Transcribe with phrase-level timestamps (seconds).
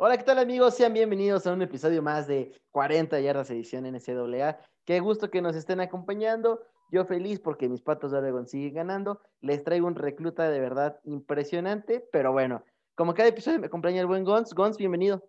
[0.00, 0.76] Hola, ¿qué tal amigos?
[0.76, 4.60] Sean bienvenidos a un episodio más de 40 yardas edición NCAA.
[4.84, 6.62] Qué gusto que nos estén acompañando.
[6.92, 9.20] Yo feliz porque mis patos de Oregon siguen ganando.
[9.40, 12.62] Les traigo un recluta de verdad impresionante, pero bueno,
[12.94, 14.54] como cada episodio me acompaña el buen Gons.
[14.54, 15.28] Gons, bienvenido.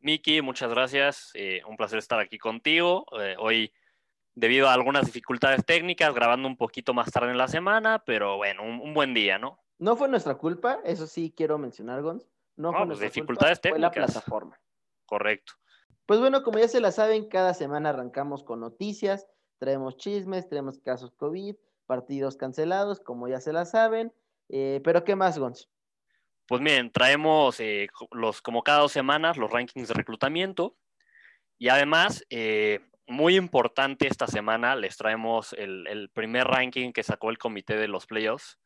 [0.00, 1.30] Miki, muchas gracias.
[1.34, 3.06] Eh, un placer estar aquí contigo.
[3.20, 3.72] Eh, hoy,
[4.34, 8.64] debido a algunas dificultades técnicas, grabando un poquito más tarde en la semana, pero bueno,
[8.64, 9.60] un, buen día, ¿no?
[9.78, 12.28] No fue nuestra culpa, eso sí quiero mencionar, Gons.
[12.60, 13.92] No, fue pues nuestra dificultades culpa, técnicas.
[13.92, 14.60] Fue la plataforma.
[15.06, 15.52] Correcto.
[16.06, 19.26] Pues bueno, como ya se la saben, cada semana arrancamos con noticias,
[19.58, 24.12] traemos chismes, traemos casos COVID, partidos cancelados, como ya se la saben.
[24.48, 25.70] Eh, pero ¿qué más, Gons?
[26.46, 30.76] Pues miren, traemos eh, los, como cada dos semanas los rankings de reclutamiento
[31.60, 37.30] y además, eh, muy importante esta semana, les traemos el, el, primer ranking que sacó
[37.30, 38.58] el comité de los playoffs.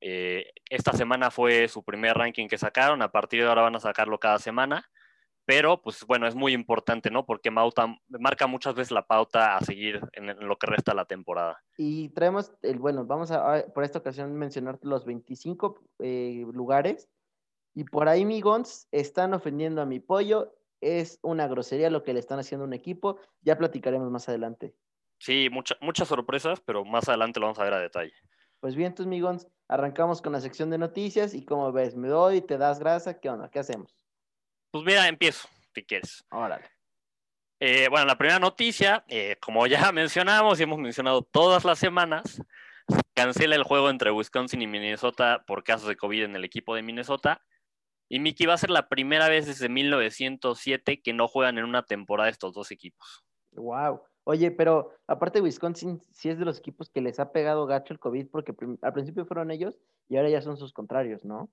[0.00, 3.80] Eh, esta semana fue su primer ranking que sacaron, a partir de ahora van a
[3.80, 4.90] sacarlo cada semana,
[5.46, 7.26] pero pues bueno, es muy importante, ¿no?
[7.26, 11.04] Porque Mauta marca muchas veces la pauta a seguir en, en lo que resta la
[11.04, 11.62] temporada.
[11.76, 17.10] Y traemos, el, bueno, vamos a, a por esta ocasión mencionar los 25 eh, lugares.
[17.74, 20.54] Y por ahí, mi Gons, están ofendiendo a mi pollo.
[20.80, 23.18] Es una grosería lo que le están haciendo a un equipo.
[23.42, 24.74] Ya platicaremos más adelante.
[25.18, 28.14] Sí, mucha, muchas sorpresas, pero más adelante lo vamos a ver a detalle.
[28.60, 32.40] Pues bien, tus migons, arrancamos con la sección de noticias y como ves, me doy,
[32.40, 33.50] te das grasa, ¿qué onda?
[33.50, 33.96] ¿Qué hacemos?
[34.70, 36.24] Pues mira, empiezo, si quieres.
[36.30, 36.64] Órale.
[37.60, 42.42] Eh, bueno, la primera noticia, eh, como ya mencionamos y hemos mencionado todas las semanas,
[43.14, 46.82] cancela el juego entre Wisconsin y Minnesota por casos de COVID en el equipo de
[46.82, 47.40] Minnesota.
[48.08, 51.84] Y Mickey va a ser la primera vez desde 1907 que no juegan en una
[51.84, 53.24] temporada estos dos equipos.
[53.52, 54.02] Wow.
[54.24, 58.00] Oye, pero aparte Wisconsin sí es de los equipos que les ha pegado gacho el
[58.00, 61.50] COVID porque al principio fueron ellos y ahora ya son sus contrarios, ¿no?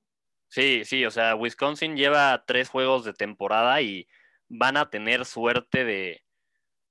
[0.47, 4.07] Sí, sí, o sea, Wisconsin lleva tres juegos de temporada y
[4.47, 6.23] van a tener suerte de,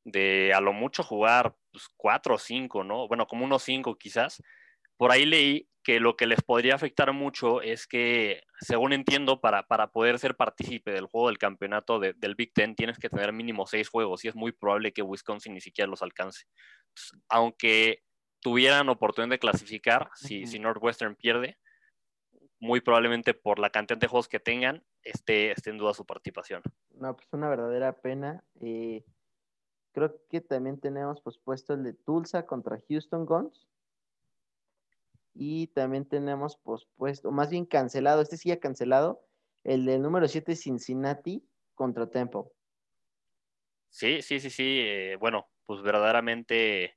[0.05, 3.08] de a lo mucho jugar pues, cuatro o cinco, ¿no?
[3.08, 4.42] Bueno, como unos cinco quizás.
[4.96, 9.67] Por ahí leí que lo que les podría afectar mucho es que, según entiendo, para,
[9.67, 13.33] para poder ser partícipe del juego del campeonato de, del Big Ten tienes que tener
[13.33, 16.46] mínimo seis juegos y es muy probable que Wisconsin ni siquiera los alcance.
[16.90, 18.05] Entonces, aunque
[18.39, 20.46] tuvieran oportunidad de clasificar, si, uh -huh.
[20.46, 21.58] si, Northwestern pierde,
[22.61, 26.62] muy probablemente por la cantidad de juegos que tengan, esté, esté en duda su participación.
[26.90, 28.45] No, pues una verdadera pena.
[28.61, 29.05] Eh,
[29.90, 33.67] creo que también tenemos pospuesto el de Tulsa contra Houston Guns
[35.35, 39.23] y también tenemos pospuesto, más bien cancelado, este sí ha cancelado,
[39.64, 42.42] el del número 7 Cincinnati contra Temple.
[43.90, 44.80] Sí, sí, sí, sí.
[44.80, 46.96] Eh, bueno, pues verdaderamente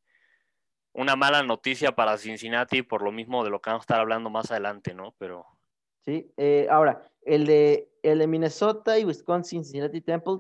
[0.94, 4.30] una mala noticia para Cincinnati por lo mismo de lo que vamos a estar hablando
[4.30, 5.16] más adelante, ¿no?
[5.18, 5.46] Pero.
[6.06, 10.38] Sí, eh, ahora, el de, el de Minnesota y Wisconsin, Cincinnati Temple,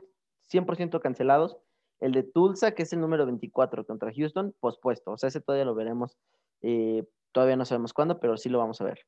[0.51, 1.57] 100% cancelados.
[1.99, 5.11] El de Tulsa, que es el número 24 contra Houston, pospuesto.
[5.11, 6.17] O sea, ese todavía lo veremos
[6.61, 9.05] eh, Todavía no sabemos cuándo, pero sí lo vamos a ver.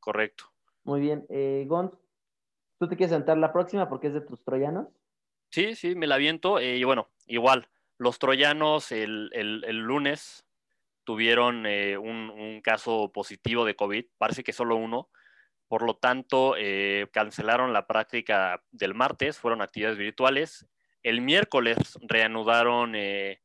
[0.00, 0.44] Correcto.
[0.84, 1.26] Muy bien.
[1.28, 1.94] Eh, Gont,
[2.78, 4.88] ¿tú te quieres sentar la próxima porque es de tus troyanos?
[5.50, 6.58] Sí, sí, me la viento.
[6.58, 7.68] Eh, y bueno, igual,
[7.98, 10.46] los troyanos el, el, el lunes
[11.04, 15.08] tuvieron eh, un, un, caso positivo de COVID, parece que solo uno.
[15.66, 20.66] Por lo tanto, eh, cancelaron la práctica del martes, fueron actividades virtuales.
[21.02, 23.40] El miércoles reanudaron eh,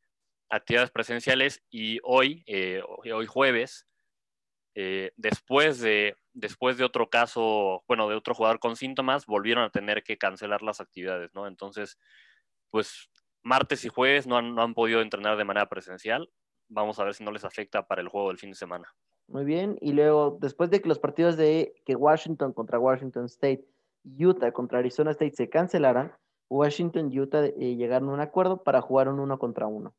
[0.50, 2.46] actividades presenciales y hoy,
[3.14, 3.88] hoy jueves,
[4.76, 9.70] eh, después, de, después de otro caso, bueno, de otro jugador con síntomas, volvieron a
[9.70, 11.48] tener que cancelar las actividades, ¿no?
[11.48, 11.98] Entonces,
[12.70, 13.10] pues
[13.44, 16.30] martes y jueves no han, no han podido entrenar de manera presencial.
[16.70, 18.88] Vamos a ver si no les afecta para el juego del fin de semana.
[19.28, 23.66] Muy bien, y luego, después de que los partidos de que Washington contra Washington State,
[24.04, 26.14] Utah contra Arizona State se cancelaran,
[26.50, 29.96] Washington y Utah eh, llegaron a un acuerdo para jugar un uno contra uno.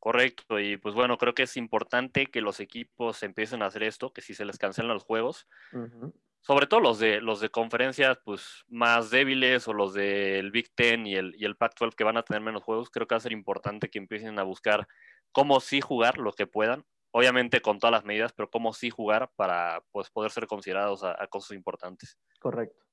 [0.00, 4.12] Correcto, y pues bueno, creo que es importante que los equipos empiecen a hacer esto,
[4.12, 6.12] que si se les cancelan los juegos, uh -huh.
[6.40, 11.04] sobre todo los de los de conferencias pues más débiles o los del Big Ten
[11.04, 13.20] y el, y el Pac-12 que van a tener menos juegos, creo que va a
[13.20, 14.86] ser importante que empiecen a buscar
[15.32, 19.30] cómo sí jugar lo que puedan, obviamente con todas las medidas, pero cómo sí jugar
[19.34, 22.16] para pues poder ser considerados a, a cosas importantes.
[22.38, 22.84] Correcto.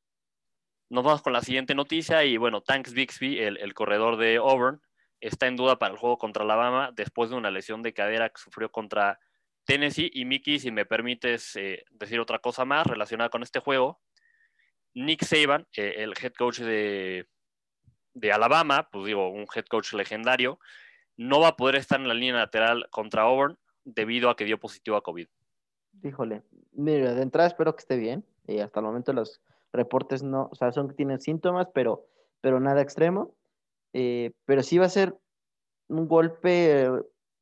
[0.89, 4.81] Nos vamos con la siguiente noticia y bueno, Tanks Bixby, el, el corredor de Auburn,
[5.21, 8.41] está en duda para el juego contra Alabama después de una lesión de cadera que
[8.41, 9.19] sufrió contra
[9.65, 10.11] Tennessee.
[10.13, 14.01] Y Mickey, si me permites eh, decir otra cosa más relacionada con este juego,
[14.93, 17.27] Nick Saban, eh, el head coach de,
[18.13, 20.59] de, Alabama, pues digo, un head coach legendario,
[21.17, 24.59] no va a poder estar en la línea lateral contra Auburn debido a que dio
[24.59, 25.27] positivo a COVID.
[26.03, 28.25] Híjole, mira, de entrada espero que esté bien.
[28.47, 29.41] Y hasta el momento los,
[29.75, 32.07] reportes no, o sea, son que tienen síntomas, pero,
[32.41, 33.34] pero nada extremo.
[33.97, 35.17] Eh, pero sí va a ser
[35.87, 36.91] un golpe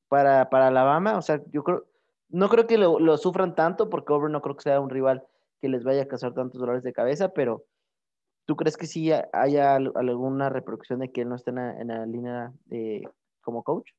[0.07, 1.87] para, para Alabama, o sea, yo creo,
[2.29, 5.25] no creo que lo, sufran tanto, porque Auburn no creo que sea un rival
[5.61, 7.65] que les vaya a causar tantos dolores de cabeza, pero
[8.45, 12.51] ¿tú crees que sí haya alguna repercusión de que él no esté en la, línea
[12.65, 13.01] de,
[13.41, 13.89] como coach?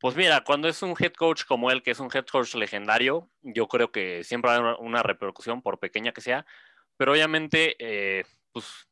[0.00, 3.30] Pues mira, cuando es un head coach como él, que es un head coach legendario,
[3.40, 6.44] yo creo que siempre hay una repercusión, por pequeña que sea,
[6.98, 8.86] pero obviamente, eh, pues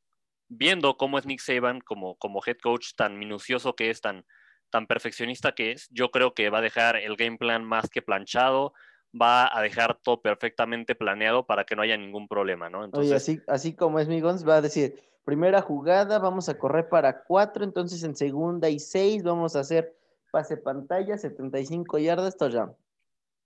[0.53, 4.25] viendo cómo es Nick Saban como, como head coach, tan minucioso que es, tan,
[4.71, 8.03] tan perfeccionista que es, yo creo que va a dejar el game plan más que
[8.03, 8.75] planchado,
[9.19, 12.85] va a dejar todo perfectamente planeado para que no haya ningún problema, ¿no?
[12.85, 13.13] Entonces...
[13.13, 17.65] así, así como es Migons, va a decir, primera jugada, vamos a correr para cuatro,
[17.65, 19.97] entonces en segunda y seis vamos a hacer
[20.31, 22.75] pase pantalla, 75 yardas, touchdown.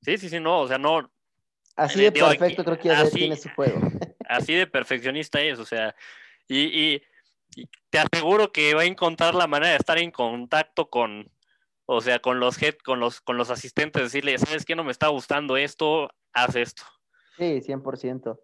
[0.02, 1.10] Sí, sí, sí, no, o sea, no.
[1.74, 3.80] Así de perfecto creo que ya tiene su juego.
[4.28, 5.94] Así de perfeccionista es, o sea,
[6.48, 7.02] y,
[7.90, 11.30] te aseguro que va a encontrar la manera de estar en contacto con,
[11.86, 14.92] o sea, con los head, con los, con los asistentes, decirle, ¿sabes qué no me
[14.92, 16.10] está gustando esto?
[16.34, 16.82] Haz esto.
[17.38, 18.38] Sí, 100%.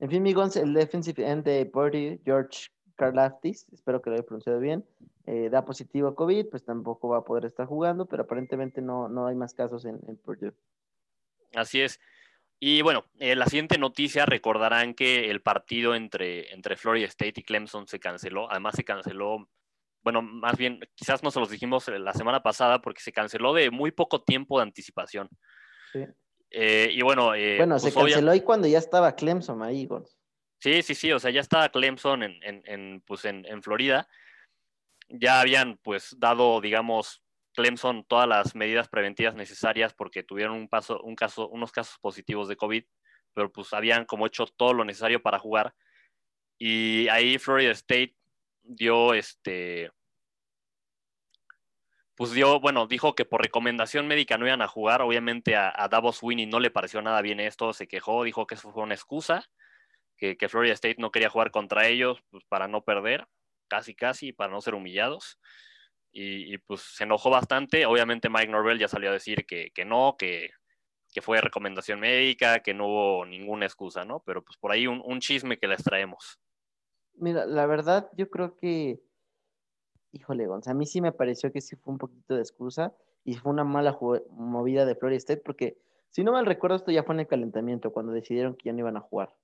[0.00, 4.60] En fin, Migons, el defensive end de Purdy, George Karlaftis, espero que lo haya pronunciado
[4.60, 4.84] bien,
[5.26, 9.08] eh, da positivo a COVID, pues tampoco va a poder estar jugando, pero aparentemente no,
[9.08, 10.54] no hay más casos en, en Purdue.
[11.54, 12.00] Así es.
[12.60, 17.42] Y bueno, eh, la siguiente noticia recordarán que el partido entre, entre Florida State y
[17.42, 18.50] Clemson se canceló.
[18.50, 19.50] Además se canceló,
[20.02, 23.70] bueno, más bien, quizás no se los dijimos la semana pasada porque se canceló de
[23.70, 25.28] muy poco tiempo de anticipación.
[25.92, 26.04] Sí.
[26.50, 29.88] Eh, y bueno, eh, bueno, se pues, canceló ahí cuando ya estaba Clemson ahí,
[30.60, 34.08] Sí, sí, sí, o sea, ya estaba Clemson en, en, en pues en, en Florida.
[35.08, 37.23] Ya habían pues dado, digamos,
[37.54, 42.48] Clemson todas las medidas preventivas necesarias porque tuvieron un paso, un caso, unos casos positivos
[42.48, 42.84] de COVID,
[43.32, 45.74] pero pues habían como hecho todo lo necesario para jugar.
[46.58, 48.16] Y ahí Florida State
[48.62, 49.90] dio este,
[52.16, 55.02] pues dio, bueno, dijo que por recomendación médica no iban a jugar.
[55.02, 58.72] Obviamente a, Davos Winnie no le pareció nada bien esto, se quejó, dijo que eso
[58.72, 59.48] fue una excusa,
[60.16, 63.26] que, Florida State no quería jugar contra ellos pues, para no perder,
[63.68, 65.38] casi casi, para no ser humillados
[66.16, 67.86] y, pues se enojó bastante.
[67.86, 70.50] Obviamente Mike Norvell ya salió a decir que, no, que,
[71.20, 74.20] fue recomendación médica, que no hubo ninguna excusa, ¿no?
[74.24, 76.38] Pero pues por ahí un, chisme que les traemos.
[77.14, 79.00] Mira, la verdad yo creo que,
[80.12, 82.94] híjole, Gonzalo, a mí sí me pareció que sí fue un poquito de excusa
[83.24, 83.98] y fue una mala
[84.30, 85.78] movida de Florida State porque,
[86.10, 88.80] si no mal recuerdo, esto ya fue en el calentamiento, cuando decidieron que ya no
[88.80, 89.34] iban a jugar.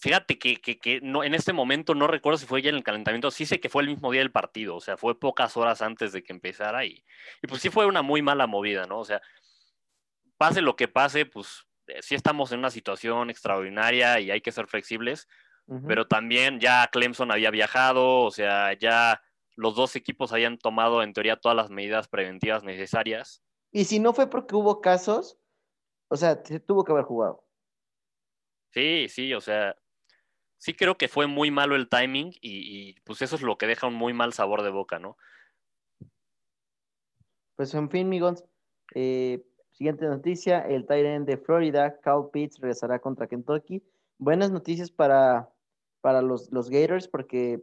[0.00, 3.44] Fíjate que, no, en este momento no recuerdo si fue ya en el calentamiento, sí
[3.44, 6.22] sé que fue el mismo día del partido, o sea, fue pocas horas antes de
[6.22, 7.04] que empezara y,
[7.42, 9.00] y pues sí fue una muy mala movida, ¿no?
[9.00, 9.20] O sea,
[10.38, 14.52] pase lo que pase, pues eh, sí estamos en una situación extraordinaria y hay que
[14.52, 15.28] ser flexibles,
[15.86, 19.22] pero también ya Clemson había viajado, o sea, ya
[19.54, 23.44] los dos equipos habían tomado en teoría todas las medidas preventivas necesarias.
[23.70, 25.38] Y si no fue porque hubo casos,
[26.08, 27.44] o sea, tuvo que haber jugado.
[28.72, 29.76] Sí, sí, o sea,
[30.60, 33.86] sí creo que fue muy malo el timing y, pues eso es lo que deja
[33.86, 35.16] un muy mal sabor de boca, ¿no?
[37.56, 38.44] Pues en fin, amigos,
[38.94, 39.42] eh,
[39.72, 43.82] siguiente noticia, el Tyrant de Florida, Cal Pitts, regresará contra Kentucky.
[44.18, 45.48] Buenas noticias para,
[46.02, 47.62] para los, los Gators porque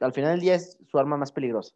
[0.00, 1.74] al final del día es su arma más peligrosa.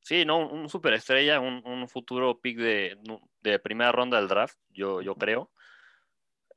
[0.00, 2.96] Sí, no, un superestrella, un, un futuro pick de,
[3.42, 5.50] de, primera ronda del draft, yo, yo creo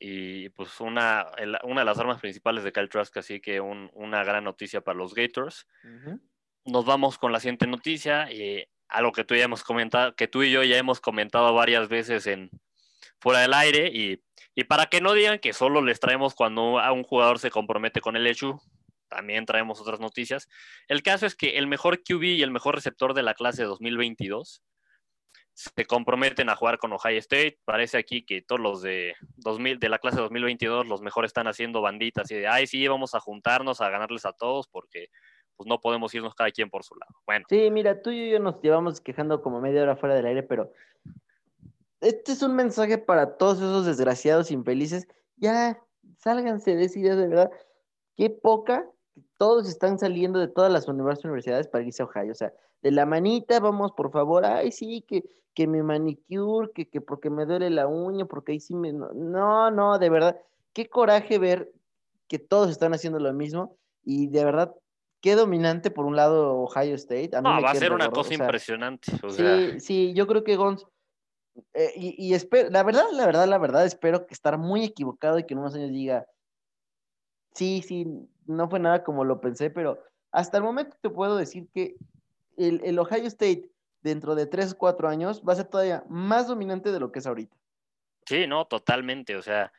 [0.04, 1.28] y pues una,
[1.64, 5.14] una de las armas principales de Kyle Trask, así que una gran noticia para los
[5.14, 5.68] Gators.
[6.66, 10.42] Nos vamos con la siguiente noticia, eh, algo que tú ya hemos comentado, que tú
[10.42, 12.50] y yo ya hemos comentado varias veces en
[13.20, 14.24] fuera del aire y,
[14.56, 18.02] y para que no digan que solo les traemos cuando a un jugador se compromete
[18.02, 18.60] con el hecho,
[19.08, 20.50] también traemos otras noticias.
[20.88, 24.64] El caso es que el mejor QB y el mejor receptor de la clase 2022
[25.54, 27.60] se comprometen a jugar con Ohio State.
[27.66, 31.82] Parece aquí que todos los de 2000, de la clase 2022, los mejores están haciendo
[31.82, 35.10] banditas y de, ay, sí, vamos a juntarnos a ganarles a todos porque
[35.58, 37.14] pues no podemos irnos cada quien por su lado.
[37.26, 37.46] Bueno.
[37.50, 40.72] Sí, mira, tú y yo nos llevamos quejando como media hora fuera del aire, pero
[42.00, 45.08] este es un mensaje para todos esos desgraciados infelices.
[45.38, 45.80] Ya,
[46.18, 47.52] sálganse de esa idea de verdad.
[48.16, 48.90] Qué poca,
[49.38, 52.32] todos están saliendo de todas las universidades para irse a Ohio.
[52.32, 55.24] O sea, de la manita, vamos, por favor, ay, sí, que,
[55.54, 58.92] que mi manicure, que, que porque me duele la uña, porque ahí sí me...
[58.92, 60.40] No, no, de verdad,
[60.74, 61.72] qué coraje ver
[62.28, 64.74] que todos están haciendo lo mismo y de verdad,
[65.22, 67.32] qué dominante por un lado Ohio State.
[67.42, 69.12] no, va a ser una cosa impresionante.
[69.30, 70.88] Sí, sí, yo creo que Gons...
[71.74, 75.38] Eh, y, y espero, la verdad, la verdad, la verdad, espero que estar muy equivocado
[75.38, 76.26] y que en unos años diga,
[77.54, 78.08] sí, sí,
[78.46, 80.00] no fue nada como lo pensé, pero
[80.32, 81.98] hasta el momento te puedo decir que
[82.58, 83.70] el, el Ohio State
[84.02, 87.20] dentro de tres o cuatro años va a ser todavía más dominante de lo que
[87.20, 87.56] es ahorita.
[88.26, 89.36] Sí, no, totalmente.
[89.36, 89.72] O sea,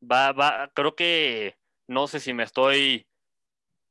[0.00, 3.06] va, va, creo que no sé si me estoy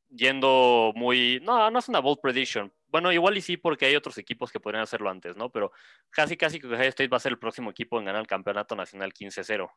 [0.09, 1.39] yendo muy.
[1.43, 2.71] No, no es una bold prediction.
[2.89, 5.51] Bueno, igual y sí, porque hay otros equipos que podrían hacerlo antes, ¿no?
[5.51, 5.71] Pero
[6.09, 8.75] casi, casi que Ohio State va a ser el próximo equipo en ganar el campeonato
[8.75, 9.69] nacional 15-0.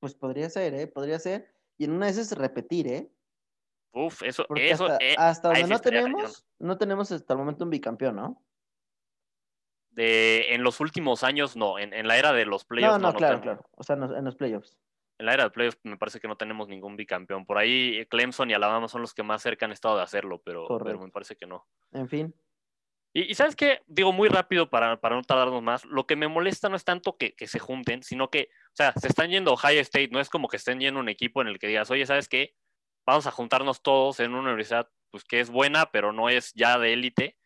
[0.00, 0.86] Pues podría ser, ¿eh?
[0.86, 1.50] Podría ser.
[1.78, 3.10] Y en una de esas repetir, ¿eh?
[3.92, 4.86] Uf, eso, Porque eso.
[4.86, 6.32] hasta, eh, hasta donde no tenemos, cañón.
[6.58, 8.42] no tenemos hasta el momento un bicampeón, ¿no?
[9.90, 11.78] De, en los últimos años, no.
[11.78, 13.66] En, en la era de los playoffs, no, no, no claro, claro.
[13.72, 14.78] O sea, en los playoffs.
[15.18, 17.46] En la era de playoffs me parece que no tenemos ningún bicampeón.
[17.46, 20.42] Por ahí eh, Clemson y Alabama son los que más cerca han estado de hacerlo,
[20.44, 21.66] pero, me parece que no.
[21.92, 22.34] En fin.
[23.14, 23.80] Y, y ¿sabes qué?
[23.86, 25.86] Digo muy rápido para, para no tardarnos más.
[25.86, 28.92] Lo que me molesta no es tanto que, que se junten, sino que, o sea,
[28.92, 30.10] se están yendo a Ohio State.
[30.12, 32.28] No es como que estén yendo a un equipo en el que digas, oye, ¿sabes
[32.28, 32.54] qué?
[33.06, 36.78] Vamos a juntarnos todos en una universidad pues, que es buena, pero no es ya
[36.78, 37.36] de élite.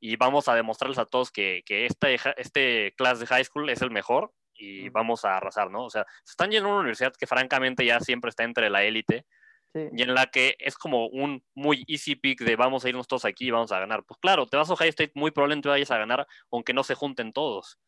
[0.00, 3.82] Y vamos a demostrarles a todos que, que este, este class de high school es
[3.82, 5.84] el mejor y vamos a arrasar, ¿no?
[5.84, 8.82] O sea, se están yendo a una universidad que francamente ya siempre está entre la
[8.84, 9.26] élite
[9.74, 9.88] Sí.
[9.96, 13.24] y en la que es como un muy easy pick de vamos a irnos todos
[13.24, 14.04] aquí y vamos a ganar.
[14.04, 16.94] Pues claro, te vas a Ohio State, muy probablemente vayas a ganar, aunque no se
[16.94, 17.78] junten todos.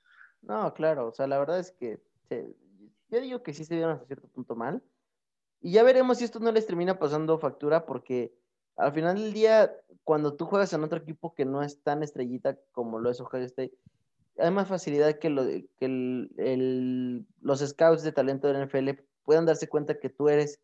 [0.40, 1.08] No, claro.
[1.08, 1.98] O sea, la verdad es que
[2.30, 2.54] se-
[3.10, 4.82] yo digo que sí se vieron hasta cierto punto mal.
[5.64, 8.34] Y ya veremos si esto no les termina pasando factura, porque
[8.76, 12.58] al final del día, cuando tú juegas en otro equipo que no es tan estrellita
[12.72, 13.72] como lo es Ohio State,
[14.36, 19.46] hay más facilidad que, lo, que el- el- los scouts de talento del NFL puedan
[19.46, 20.60] darse cuenta que tú eres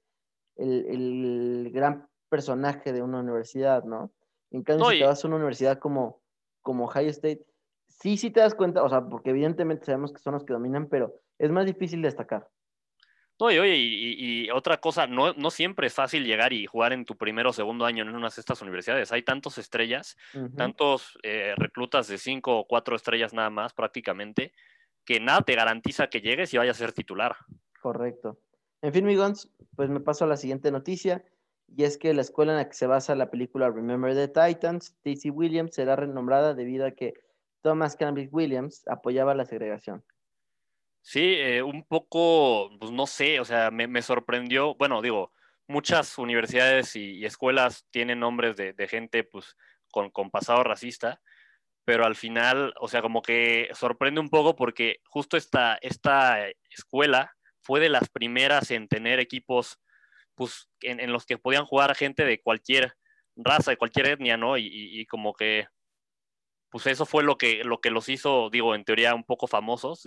[0.56, 4.10] el, el gran personaje de una universidad, ¿no?
[4.50, 6.20] En cambio, No, si te vas a una universidad como,
[6.60, 7.46] como Ohio State,
[7.88, 10.88] sí, sí te das cuenta, o sea, porque evidentemente sabemos que son los que dominan,
[10.90, 12.48] pero es más difícil destacar.
[13.40, 17.06] No, y oye, y, otra cosa, no, no siempre es fácil llegar y jugar en
[17.06, 19.12] tu primero o segundo año en una de estas universidades.
[19.12, 20.18] Hay tantos estrellas,
[20.56, 24.52] tantos eh, reclutas de cinco o cuatro estrellas nada más prácticamente,
[25.06, 27.34] que nada te garantiza que llegues y vayas a ser titular.
[27.80, 28.38] Correcto.
[28.82, 31.24] En fin, Migons, pues me paso a la siguiente noticia,
[31.66, 34.96] y es que la escuela en la que se basa la película Remember the Titans,
[34.98, 37.14] Stacey Williams, será renombrada debido a que
[37.62, 40.02] Thomas Cambridge Williams apoyaba la segregación.
[41.02, 45.32] Sí, eh, un poco, pues no sé, o sea, me, sorprendió, bueno, digo,
[45.66, 49.56] muchas universidades y, escuelas tienen nombres de, gente pues
[49.90, 51.20] con, pasado racista,
[51.84, 57.36] pero al final, o sea, como que sorprende un poco porque justo esta, esta escuela
[57.62, 59.78] fue de las primeras en tener equipos
[60.36, 62.94] pues en, en los que podían jugar gente de cualquier
[63.36, 64.58] raza, de cualquier etnia, ¿no?
[64.58, 65.68] Y, y- y como que
[66.70, 70.06] pues eso fue lo que, lo que los hizo, digo, en teoría un poco famosos.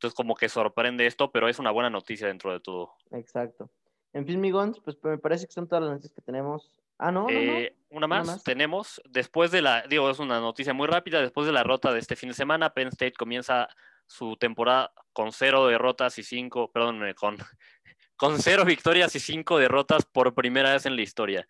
[0.00, 2.94] Entonces como que sorprende esto, pero es una buena noticia dentro de todo.
[3.10, 3.68] Exacto.
[4.14, 6.80] En fin, Migons, pues me parece que son todas las noticias que tenemos.
[6.96, 7.32] Ah, no, no, no.
[7.34, 8.42] Eh, una más, más.
[8.42, 11.98] tenemos, después de la, digo, es una noticia muy rápida, después de la derrota de
[11.98, 13.68] este fin de semana, Penn State comienza
[14.06, 17.36] su temporada con cero derrotas y cinco, perdón, eh, con,
[18.16, 21.46] con cero victorias y cinco derrotas por primera vez en la historia.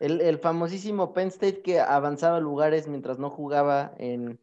[0.00, 4.40] El, el famosísimo Penn State que avanzaba lugares mientras no jugaba en,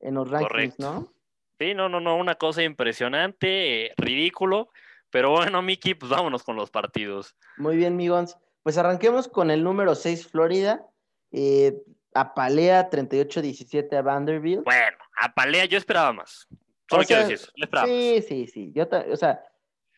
[0.00, 0.82] en los rankings, Correcto.
[0.84, 1.15] ¿no?
[1.58, 4.70] Sí, no, no, no, una cosa impresionante, eh, ridículo,
[5.10, 7.34] pero bueno, Miki, pues vámonos con los partidos.
[7.56, 8.36] Muy bien, Migons.
[8.62, 10.84] Pues arranquemos con el número 6, Florida.
[11.30, 11.80] Eh,
[12.12, 14.64] apalea 38-17 a Vanderbilt.
[14.64, 16.46] Bueno, a Palea yo esperaba más.
[16.88, 17.86] Solo O sea, quiero decir eso, yo esperaba.
[17.86, 18.72] Sí, sí, sí.
[18.74, 19.42] Yo o sea,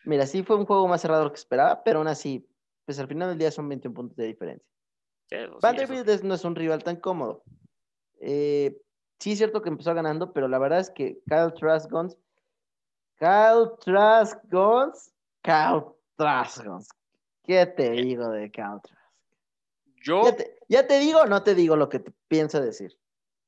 [0.04, 2.46] mira, sí fue un juego más cerrado de lo que esperaba, pero aún así,
[2.84, 4.68] pues al final del día son 21 puntos de diferencia.
[5.28, 7.42] Sí, sí, Vanderbilt no es un rival tan cómodo.
[8.20, 8.76] Eh,
[9.18, 12.16] sí es cierto que empezó ganando, pero la verdad es que Kyle Trask Guns,
[13.18, 15.84] Kyle Trask Guns, Kyle
[16.16, 16.88] Trask Guns.
[17.44, 18.98] ¿Qué te digo de Kyle Trask?
[20.02, 22.96] Yo, ¿Ya te, ya te digo o no te digo lo que te pienso decir?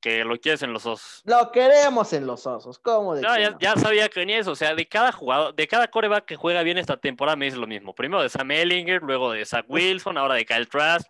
[0.01, 1.21] que lo quieres en los dos.
[1.25, 3.59] Lo queremos en los osos, ¿cómo de No, que ya, no?
[3.59, 4.51] ya sabía que venía eso.
[4.51, 7.57] O sea, de cada jugador, de cada coreback que juega bien esta temporada me dice
[7.57, 7.93] lo mismo.
[7.93, 11.07] Primero de Sam Ellinger, luego de Zach Wilson, ahora de Kyle Trask.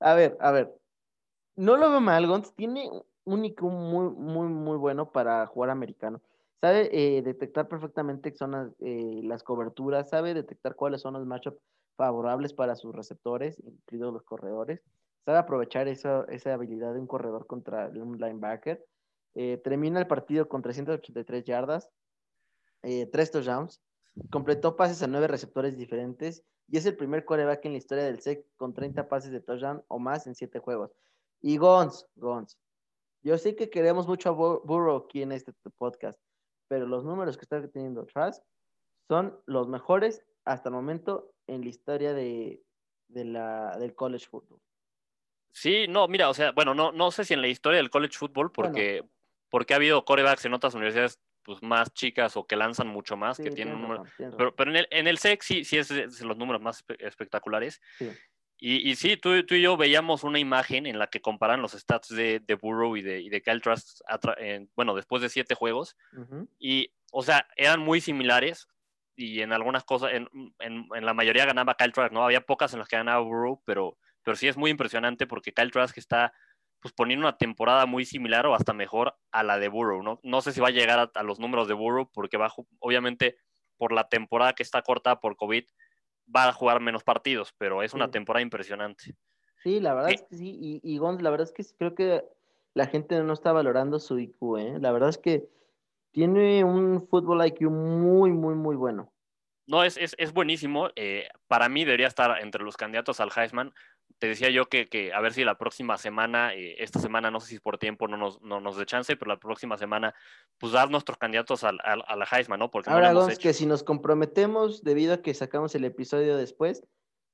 [0.00, 0.79] A ver, a ver.
[1.60, 2.54] No lo veo mal, Gons.
[2.54, 2.90] Tiene
[3.24, 6.22] un IQ muy, muy, muy bueno para jugar americano.
[6.58, 11.60] Sabe eh, detectar perfectamente zonas, eh, las coberturas, sabe detectar cuáles son los matchups
[11.96, 14.80] favorables para sus receptores, incluidos los corredores.
[15.26, 18.82] Sabe aprovechar esa, esa habilidad de un corredor contra un linebacker.
[19.34, 21.90] Eh, termina el partido con 383 yardas,
[22.84, 23.82] eh, tres touchdowns.
[24.30, 28.20] Completó pases a nueve receptores diferentes y es el primer quarterback en la historia del
[28.20, 30.90] SEC con 30 pases de touchdown o más en siete juegos.
[31.42, 32.58] Y Gons, Gons,
[33.22, 36.20] yo sé que queremos mucho a Bur- Burrow aquí en este podcast,
[36.68, 38.42] pero los números que está teniendo Trask
[39.08, 42.62] son los mejores hasta el momento en la historia de,
[43.08, 44.60] la, del college football.
[45.52, 48.16] Sí, no, mira, o sea, bueno, no, no sé si en la historia del college
[48.16, 49.04] football, porque,
[49.48, 53.38] porque ha habido corebacks en otras universidades pues, más chicas o que lanzan mucho más,
[53.38, 54.04] que tienen un número.
[54.16, 55.90] Pero, pero, en el, en el SEC sí, sí es,
[56.22, 57.80] los números más espectaculares.
[58.60, 61.72] Y, y, sí, tú, tú, y yo veíamos una imagen en la que comparan los
[61.72, 64.00] stats de, de Burrow y de, y de Kyle Trask,
[64.76, 65.96] bueno, después de siete juegos.
[66.58, 68.68] Y, o sea, eran muy similares
[69.16, 72.22] y en algunas cosas, en, en, en, la mayoría ganaba Kyle Trask, ¿no?
[72.22, 75.70] Había pocas en las que ganaba Burrow, pero, pero sí es muy impresionante porque Kyle
[75.70, 76.32] Trask está
[76.80, 80.20] pues poniendo una temporada muy similar o hasta mejor a la de Burrow, ¿no?
[80.22, 83.36] No sé si va a llegar a, los números de Burrow porque va, obviamente
[83.76, 85.64] por la temporada que está corta por COVID
[86.34, 89.14] va a jugar menos partidos, pero es una temporada impresionante.
[89.62, 92.24] Sí, la verdad es que sí, y, y Gonz, la verdad es que creo que
[92.74, 94.78] la gente no está valorando su IQ, ¿eh?
[94.80, 95.48] La verdad es que
[96.12, 99.12] tiene un fútbol IQ muy, muy, muy bueno.
[99.66, 100.88] No, es, es, es buenísimo.
[100.96, 103.72] Eh, para mí debería estar entre los candidatos al Heisman.
[104.18, 107.40] Te decía yo que, que a ver si la próxima semana, eh, esta semana no
[107.40, 110.14] sé si por tiempo no nos, no nos dé chance, pero la próxima semana,
[110.58, 112.70] pues dar nuestros candidatos al, al, a la Heisman, ¿no?
[112.70, 116.82] Porque Ahora, no que si nos comprometemos debido a que sacamos el episodio después,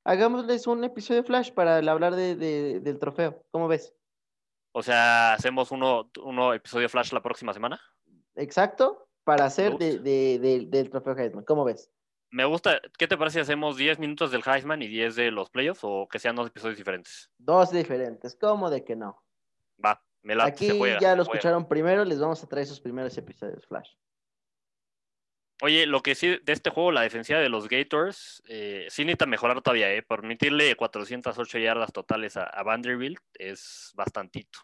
[0.05, 3.45] hagámosles un episodio flash para hablar de, de, del trofeo.
[3.51, 3.93] ¿Cómo ves?
[4.73, 7.81] O sea, hacemos uno, uno episodio flash la próxima semana.
[8.37, 11.45] Exacto, para hacer de, de, del trofeo Heisman.
[11.45, 11.91] ¿Cómo ves?
[12.37, 12.83] Me gusta.
[12.99, 16.07] ¿Qué te parece si hacemos 10 minutos del Heisman y 10 de los playoffs o
[16.07, 17.31] que sean dos episodios diferentes?
[17.39, 18.37] Dos diferentes.
[18.39, 19.25] ¿Cómo de que no?
[19.83, 23.67] Va, me la Aquí ya lo escucharon primero, les vamos a traer esos primeros episodios
[23.67, 23.89] Flash.
[25.63, 29.25] Oye, lo que sí de este juego, la defensiva de los Gators, eh, sí necesita
[29.25, 30.03] mejorar todavía, ¿eh?
[30.03, 34.59] Permitirle 408 yardas totales a, Vanderbilt es bastantito.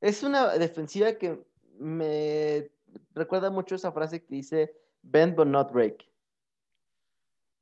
[0.00, 1.44] Es una defensiva que
[1.78, 2.70] me
[3.12, 6.07] recuerda mucho esa frase que dice bend but not break.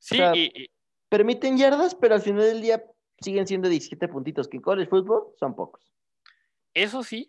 [0.07, 0.71] Sí, y,
[1.09, 2.85] permiten yardas, pero al final del día
[3.21, 5.93] siguen siendo 17 puntitos, que en college football son pocos.
[6.75, 7.29] Eso sí,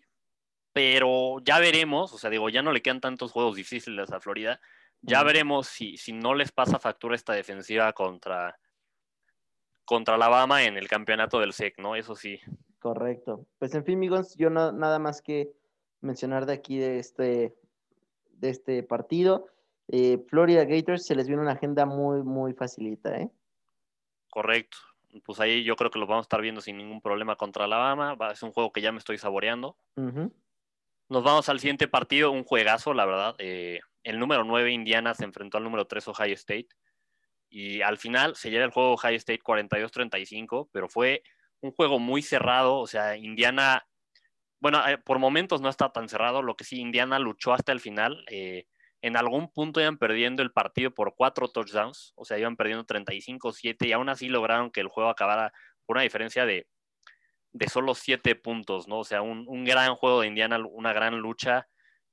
[0.72, 4.60] pero ya veremos, o sea, digo, ya no le quedan tantos juegos difíciles a Florida,
[5.02, 8.58] ya veremos si, si no les pasa factura esta defensiva contra,
[9.84, 11.96] contra Alabama en el campeonato del SEC, ¿no?
[11.96, 12.38] Eso sí.
[12.78, 13.46] Correcto.
[13.58, 15.50] Pues en fin, amigos, yo no, nada más que
[16.00, 17.56] mencionar de aquí de este,
[18.34, 19.48] de este partido.
[19.88, 23.30] Eh, Florida Gators se les viene una agenda muy, muy facilita, ¿eh?
[24.30, 24.76] Correcto.
[25.24, 28.14] Pues ahí yo creo que lo vamos a estar viendo sin ningún problema contra Alabama.
[28.14, 29.76] Va, es un juego que ya me estoy saboreando.
[31.08, 33.34] Nos vamos al siguiente partido, un juegazo, la verdad.
[33.38, 36.68] Eh, el número 9, Indiana, se enfrentó al número 3, Ohio State.
[37.48, 41.22] Y al final se lleva el juego Ohio State 42-35, pero fue
[41.62, 42.76] un juego muy cerrado.
[42.76, 43.88] O sea, Indiana,
[44.60, 46.42] bueno, eh, por momentos no está tan cerrado.
[46.42, 48.22] Lo que sí, Indiana luchó hasta el final.
[48.30, 48.66] Eh,
[49.02, 53.86] en algún punto iban perdiendo el partido por cuatro touchdowns, o sea, iban perdiendo 35-7
[53.86, 55.52] y aún así lograron que el juego acabara
[55.86, 56.66] por una diferencia de,
[57.52, 59.00] de solo siete puntos, ¿no?
[59.00, 61.68] O sea, un, gran juego de Indiana, una gran lucha.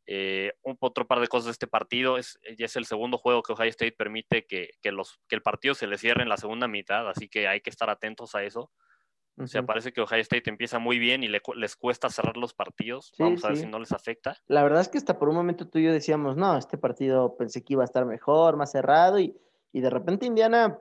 [0.07, 3.53] Eh, un otro par de cosas de este partido es, es el segundo juego que
[3.53, 7.09] Ohio State permite que, los, que el partido se le cierre en la segunda mitad,
[7.09, 8.71] así que hay que estar atentos a eso.
[9.37, 13.11] O sea, parece que Ohio State empieza muy bien y les cuesta cerrar los partidos.
[13.19, 14.37] Vamos a ver si no les afecta.
[14.47, 17.35] La verdad es que hasta por un momento tú y yo decíamos, no, este partido
[17.35, 19.35] pensé que iba a estar mejor, más cerrado, y,
[19.73, 20.79] de repente Indiana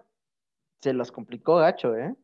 [0.80, 2.14] se los complicó gacho, ¿eh?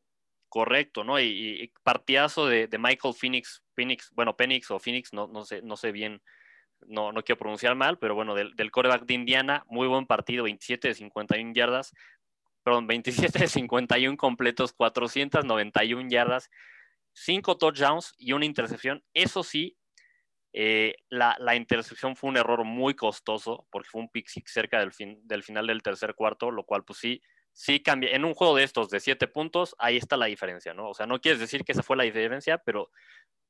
[0.49, 1.19] Correcto, ¿no?
[1.19, 5.91] Y, partidazo de, Michael Phoenix, Phoenix, bueno, Phoenix o Phoenix, no, no, sé, no sé
[5.91, 6.23] bien,
[6.87, 10.45] no, no quiero pronunciar mal, pero bueno, del, del coreback de Indiana, muy buen partido,
[10.45, 11.93] 27 de 51 yardas,
[12.63, 16.51] perdón, 27 de 51 completos, 491 yardas,
[17.15, 19.03] 5 touchdowns y una intercepción.
[19.15, 19.77] Eso sí,
[20.53, 24.93] eh, la, intercepción fue un error muy costoso porque fue un pick six cerca del,
[24.93, 28.11] fin, del final del tercer cuarto, lo cual pues sí, sí cambia.
[28.11, 30.89] En un juego de estos de 7 puntos, ahí está la diferencia, ¿no?
[30.91, 32.91] O sea, no quieres decir que esa fue la diferencia, pero,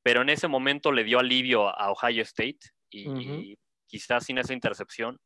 [0.02, 2.58] pero en ese momento le dio alivio a Ohio State
[2.90, 5.20] y, quizás sin esa intercepción,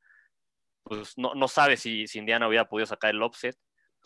[0.85, 3.57] pues no, no sabe si, si Indiana hubiera podido sacar el offset.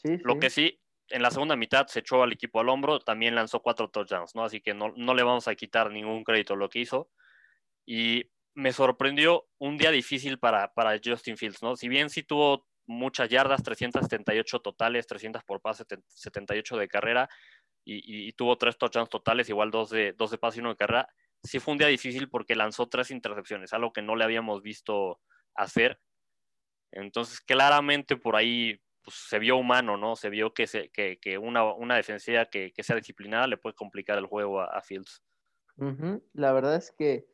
[0.02, 3.61] Lo que sí, en la segunda mitad se echó al equipo al hombro, también lanzó
[3.61, 4.44] cuatro touchdowns, ¿no?
[4.44, 7.11] Así que no, le vamos a quitar ningún crédito a lo que hizo.
[7.87, 11.76] Y me sorprendió un día difícil para, para Justin Fields, ¿no?
[11.76, 17.28] Si bien sí tuvo muchas yardas, 378 totales, 300 por pase, 78 de carrera,
[17.90, 21.08] y, tuvo tres touchdowns totales, igual dos de, dos de pase y uno de carrera,
[21.42, 25.20] sí fue un día difícil porque lanzó tres intercepciones, algo que no le habíamos visto
[25.54, 25.98] hacer.
[26.92, 30.16] Entonces, claramente por ahí pues, se vio humano, ¿no?
[30.16, 33.74] Se vio que, se, que, que una, una, defensiva que, que, sea disciplinada le puede
[33.74, 35.22] complicar el juego a, Fields.
[36.32, 37.26] La verdad es que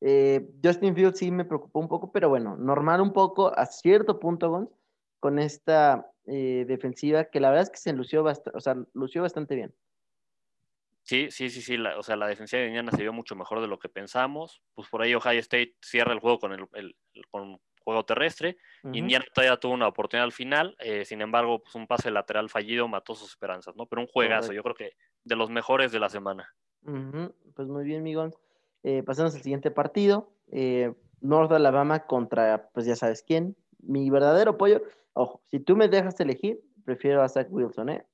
[0.00, 4.18] eh, Justin Fields sí me preocupó un poco, pero bueno, normal un poco a cierto
[4.18, 4.72] punto,
[5.20, 9.22] con esta eh, defensiva que la verdad es que se lució, bastante, o sea, lució
[9.22, 9.72] bastante bien.
[11.02, 11.76] Sí, sí, sí, sí.
[11.76, 14.62] o sea, la defensiva de Indiana se vio mucho mejor de lo que pensamos.
[14.74, 16.96] Pues por ahí Ohio State cierra el juego con el,
[17.30, 18.56] con juego terrestre.
[18.92, 20.76] Indiana todavía tuvo una oportunidad al final.
[20.80, 23.86] Eh, sin embargo, pues un pase lateral fallido mató sus esperanzas, ¿no?
[23.86, 24.92] Pero un juegazo, yo creo que
[25.24, 26.48] de los mejores de la semana.
[27.54, 28.34] Pues muy bien, Migón.
[28.82, 30.32] Eh, pasamos al siguiente partido.
[30.50, 33.56] Eh, North Alabama contra, pues ya sabes quién.
[33.78, 34.82] Mi verdadero pollo.
[35.12, 38.06] Ojo, si tú me dejas elegir, prefiero a Zach Wilson, ¿eh?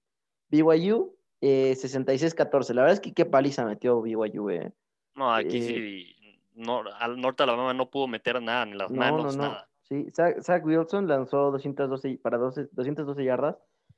[0.50, 2.70] BYU 66-14.
[2.70, 4.72] Eh, La verdad es que qué paliza metió BYU, ¿eh?
[5.14, 6.16] No, aquí sí.
[6.58, 9.68] Eh, no, al norte de Alabama no pudo meter nada, ni las manos, nada.
[9.82, 13.56] Sí, Zach, Wilson lanzó 212 para 12, 212 yardas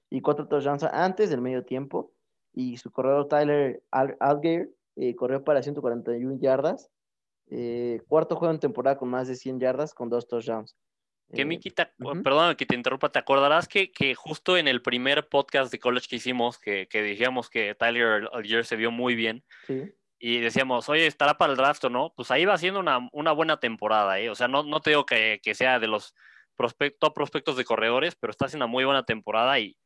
[0.09, 2.13] y cuatro touchdowns antes del medio tiempo.
[2.53, 6.91] Y su corredor Tyler Algeir eh, corrió para 141 yardas.
[8.07, 10.77] cuarto juego en temporada con más de 100 yardas con dos touchdowns.
[11.33, 11.73] Que Miki,
[12.25, 16.09] perdón que te interrumpa, ¿te acordarás que, que, justo en el primer podcast de college
[16.09, 19.45] que hicimos, que, que dijimos que Tyler Algier se vio muy bien,
[20.23, 23.33] y decíamos, oye, estará para el draft o no, pues ahí va siendo una, una
[23.33, 24.29] buena temporada, ¿eh?
[24.29, 26.15] O sea, no, no te digo que, que sea de los
[26.57, 29.79] prospectos, prospectos de corredores, pero está haciendo una muy buena temporada y,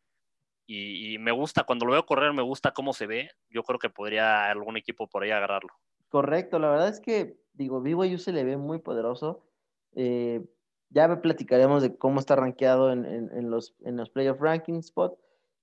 [0.67, 3.31] y, me gusta, cuando lo veo correr, me gusta cómo se ve.
[3.49, 5.71] Yo creo que podría algún equipo por ahí agarrarlo.
[6.09, 9.47] Correcto, la verdad es que, digo, BYU se le ve muy poderoso.
[9.95, 10.45] Eh,
[10.91, 15.17] ya platicaremos de cómo está rankeado en, en, los, en los playoff ranking spot.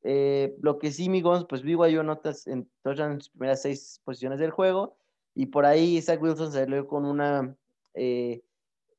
[0.04, 4.52] Eh, lo que sí, Migons, pues BYU notas en todas las primeras seis posiciones del
[4.52, 4.98] juego.
[5.36, 7.56] Y por ahí Zach Wilson salió con una
[7.94, 8.42] eh,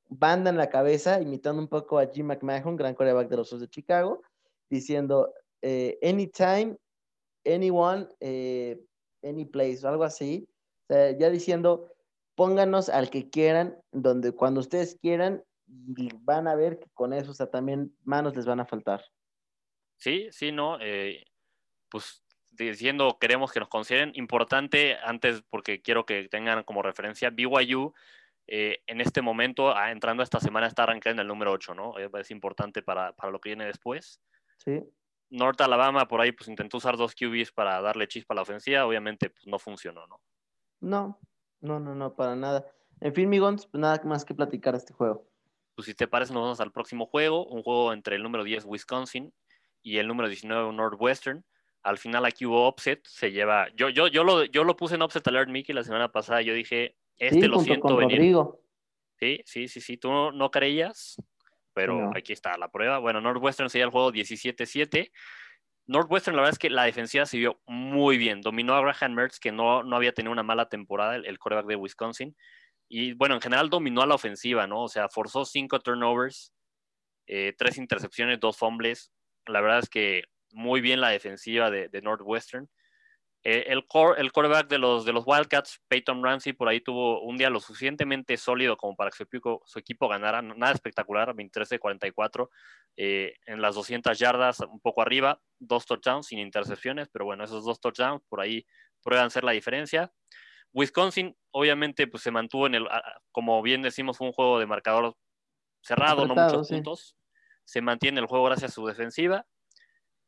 [0.08, 3.60] banda en la cabeza, imitando un poco a Jim McMahon, gran coreback de los Osos
[3.60, 4.22] de Chicago,
[4.70, 6.76] diciendo eh, anytime,
[7.44, 8.08] anyone,
[9.22, 10.48] any place, o algo así.
[10.88, 11.92] ya diciendo,
[12.34, 15.42] pónganos al que quieran, donde cuando ustedes quieran,
[15.96, 19.02] y van a ver que con eso, o sea, también manos les van a faltar.
[20.02, 21.24] Sí, sí, no, eh,
[21.88, 24.10] pues diciendo queremos que nos consideren.
[24.16, 27.94] Importante antes porque quiero que tengan como referencia BYU
[28.48, 31.94] eh, en este momento ah, entrando esta semana está arrancando en el número 8 no
[31.98, 34.20] es importante para, para, lo que viene después.
[34.56, 34.82] Sí.
[35.30, 38.84] North Alabama por ahí pues intentó usar dos QBs para darle chispa a la ofensiva
[38.84, 40.20] obviamente pues no funcionó no
[40.80, 41.20] no
[41.60, 42.66] no no no para nada.
[43.00, 45.28] En fin Migons pues nada más que platicar este juego.
[45.76, 48.64] Pues si te parece, nos vamos al próximo juego, un juego entre el número 10
[48.64, 49.32] Wisconsin
[49.82, 51.44] y el número 19 Northwestern.
[51.82, 55.02] Al final aquí hubo offset, se lleva, yo, yo, yo, lo, yo lo puse en
[55.02, 58.36] offset alert Mickey la semana pasada, yo dije, este lo siento venir.
[59.18, 61.20] Sí, sí, sí, sí, tú no, creías,
[61.72, 62.98] pero aquí está la prueba.
[62.98, 65.10] Bueno, Northwestern sería el juego 17-7.
[65.86, 68.40] Northwestern, la verdad es que la defensiva se vio muy bien.
[68.40, 71.66] Dominó a Graham Mertz, que no, no había tenido una mala temporada, el, el coreback
[71.66, 72.36] de Wisconsin.
[72.88, 74.82] Y bueno, en general dominó a la ofensiva, ¿no?
[74.82, 76.52] O sea, forzó cinco turnovers,
[77.26, 79.12] eh, tres intercepciones, dos fumbles.
[79.46, 82.68] La verdad es que muy bien la defensiva de, Northwestern.
[83.44, 87.22] Eh, el, core, el quarterback de los, de los Wildcats, Peyton Ramsey, por ahí tuvo
[87.22, 90.42] un día lo suficientemente sólido como para que su equipo, su equipo ganara.
[90.42, 92.50] Nada espectacular, 23 de 44
[92.96, 97.64] eh, en las 200 yardas, un poco arriba, dos touchdowns sin intercepciones, pero bueno, esos
[97.64, 98.64] dos touchdowns por ahí
[99.02, 100.12] prueban ser la diferencia.
[100.72, 102.88] Wisconsin, obviamente, pues se mantuvo en el,
[103.32, 105.16] como bien decimos, fue un juego de marcador
[105.82, 107.16] cerrado, no muchos puntos.
[107.72, 109.46] Se mantiene el juego gracias a su defensiva.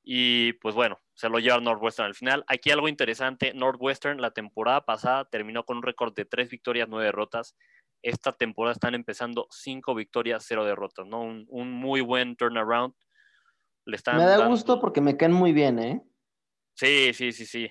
[0.03, 2.43] Y pues bueno, se lo lleva Northwestern al final.
[2.47, 7.05] Aquí algo interesante, Northwestern la temporada pasada terminó con un récord de tres victorias, nueve
[7.05, 7.55] derrotas.
[8.01, 11.21] Esta temporada están empezando cinco victorias, cero derrotas, ¿no?
[11.21, 12.95] Un, muy buen turnaround.
[13.85, 16.03] Le están me da gusto porque me caen muy bien, ¿eh?
[16.73, 17.69] Sí, sí, sí, sí.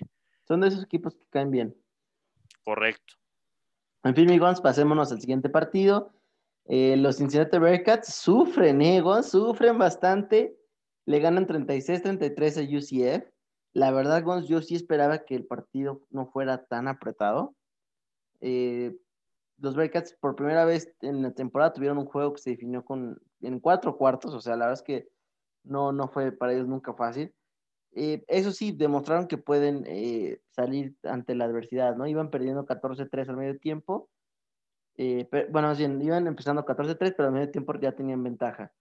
[0.47, 1.75] Son de esos equipos que caen bien.
[2.63, 3.15] Correcto.
[4.03, 6.13] En fin, amigos, pasémonos al siguiente partido.
[6.65, 10.57] Eh, los Cincinnati Bearcats sufren, ¿eh, Sufren bastante.
[11.05, 13.29] Le ganan 36-33 a UCF.
[13.73, 17.55] La verdad, Gons, yo sí esperaba que el partido no fuera tan apretado.
[18.39, 18.95] Eh,
[19.57, 23.21] los Bearcats por primera vez en la temporada tuvieron un juego que se definió con,
[23.41, 24.33] en cuatro cuartos.
[24.33, 25.09] O sea, la verdad es que
[25.63, 27.33] no, no fue para ellos nunca fácil.
[27.95, 29.85] Eh, eso sí, demostraron que pueden
[30.51, 32.07] salir ante la adversidad, ¿no?
[32.07, 34.09] Iban perdiendo 14-3 al medio tiempo.
[34.97, 38.71] Eh, bueno, iban empezando 14-3, pero al medio tiempo ya tenían ventaja.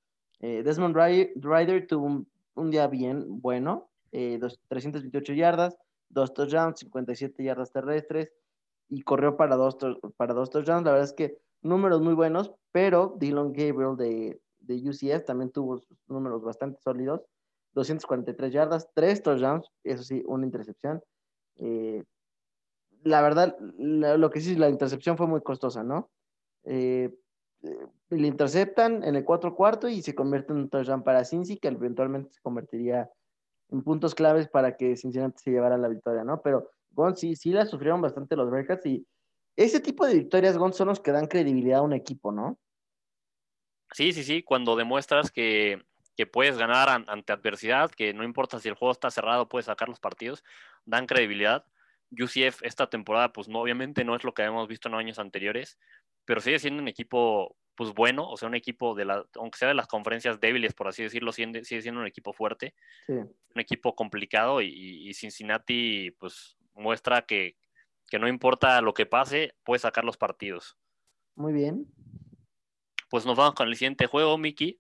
[0.41, 8.33] Desmond Ryder tuvo un, día bien bueno, 328 yardas, dos touchdowns, 57 yardas terrestres
[8.89, 9.77] y corrió para dos,
[10.17, 10.85] para dos touchdowns.
[10.85, 15.81] La verdad es que números muy buenos, pero Dylan Gabriel de, de UCF también tuvo
[16.09, 17.23] números bastante sólidos
[17.75, 21.03] 243 yardas, 3 touchdowns, eso sí, una intercepción.
[21.57, 22.05] Eh,
[23.05, 26.11] la verdad, lo que sí, la intercepción fue muy costosa, ¿no?
[26.65, 27.11] Eh,
[27.63, 31.59] eh, le interceptan en el cuatro cuarto y se convierte en un touchdown para Cincy,
[31.59, 33.11] que eventualmente se convertiría
[33.71, 36.43] en puntos claves para que Cincinnati se llevara la victoria, ¿no?
[36.43, 39.07] Pero Gon sí, sí la sufrieron bastante los Bearcats y
[39.57, 42.59] ese tipo de victorias, Gon, son los que dan credibilidad a un equipo, ¿no?
[43.93, 45.83] Sí, sí, sí, cuando demuestras que,
[46.33, 49.99] puedes ganar ante adversidad, que no importa si el juego está cerrado, puedes sacar los
[49.99, 50.45] partidos,
[50.85, 51.65] dan credibilidad.
[52.21, 55.79] UCF esta temporada, pues no, obviamente no es lo que habíamos visto en años anteriores,
[56.25, 59.69] pero sigue siendo un equipo pues bueno, o sea, un equipo de la, aunque sea
[59.69, 62.75] de las conferencias débiles, por así decirlo, sigue, siendo un equipo fuerte,
[63.09, 67.57] un equipo complicado y, y, Cincinnati pues muestra que,
[68.09, 70.77] que no importa lo que pase, puede sacar los partidos.
[71.35, 71.87] Muy bien.
[73.09, 74.79] Pues nos vamos con el siguiente juego, Mickey.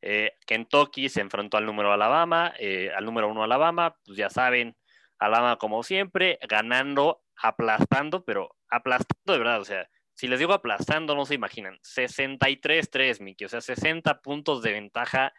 [0.00, 4.76] Eh, Kentucky se enfrentó al número Alabama, eh, al número uno Alabama, pues ya saben,
[5.24, 11.14] Alabama como siempre, ganando, aplastando, pero aplastando de verdad, o sea, si les digo aplastando,
[11.14, 15.32] no se imaginan, 63-3, Mickey, o sea, 60 puntos de ventaja,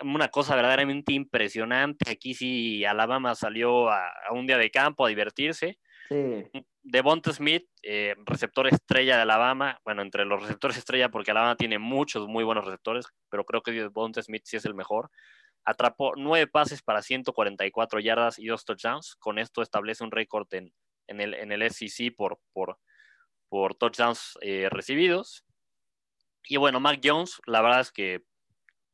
[0.00, 2.10] una cosa verdaderamente impresionante.
[2.10, 5.78] Aquí sí Alabama salió a un día de campo a divertirse
[6.08, 6.64] Sí.
[6.82, 11.78] Devonta Smith, eh, receptor estrella de Alabama, bueno, entre los receptores estrella, porque Alabama tiene
[11.78, 15.10] muchos muy buenos receptores, pero creo que Devonta Smith sí es el mejor.
[15.64, 19.16] Atrapó nueve pases para 144 yardas y dos touchdowns.
[19.16, 20.72] Con esto establece un récord en,
[21.06, 22.78] el, en el SEC por, por,
[23.48, 25.44] por touchdowns eh, recibidos.
[26.48, 28.24] Y bueno, Mac Jones, la verdad es que,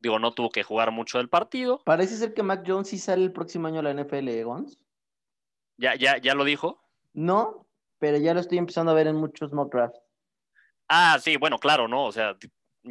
[0.00, 1.83] digo, no tuvo que jugar mucho del partido.
[1.85, 4.78] Parece ser que Mac Jones sí sale el próximo año a la NFL, Gons.
[5.78, 6.83] ¿Ya, ya, ya lo dijo?
[7.14, 7.66] No,
[7.98, 10.00] pero ya lo estoy empezando a ver en muchos mock drafts.
[10.88, 12.04] Ah, sí, bueno, claro, ¿no?
[12.04, 12.37] O sea,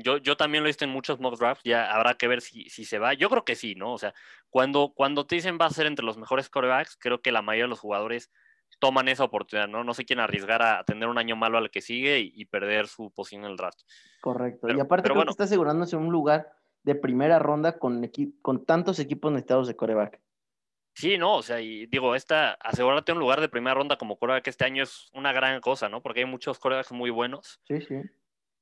[0.04, 2.70] yo, yo también lo he visto en muchos mock drafts, ya habrá que ver si,
[2.70, 3.14] si, se va.
[3.14, 3.94] Yo creo que sí, ¿no?
[3.94, 4.14] O sea,
[4.50, 7.66] cuando, cuando te dicen va a ser entre los mejores corebacks, creo que la mayoría
[7.66, 8.32] de los jugadores
[8.80, 9.84] toman esa oportunidad, ¿no?
[9.84, 13.12] No se quieren arriesgar a tener un año malo al que sigue y, perder su
[13.12, 13.80] posición en el draft.
[14.22, 14.68] Correcto.
[14.70, 16.52] y aparte creo que está asegurándose un lugar
[16.84, 18.10] de primera ronda con,
[18.42, 20.22] con tantos equipos necesitados de coreback.
[20.94, 24.48] Sí, no, o sea, y digo, esta, asegurarte un lugar de primera ronda como coreback
[24.48, 26.02] este año es una gran cosa, ¿no?
[26.02, 27.60] Porque hay muchos corebacks muy buenos.
[27.68, 28.02] Sí, sí.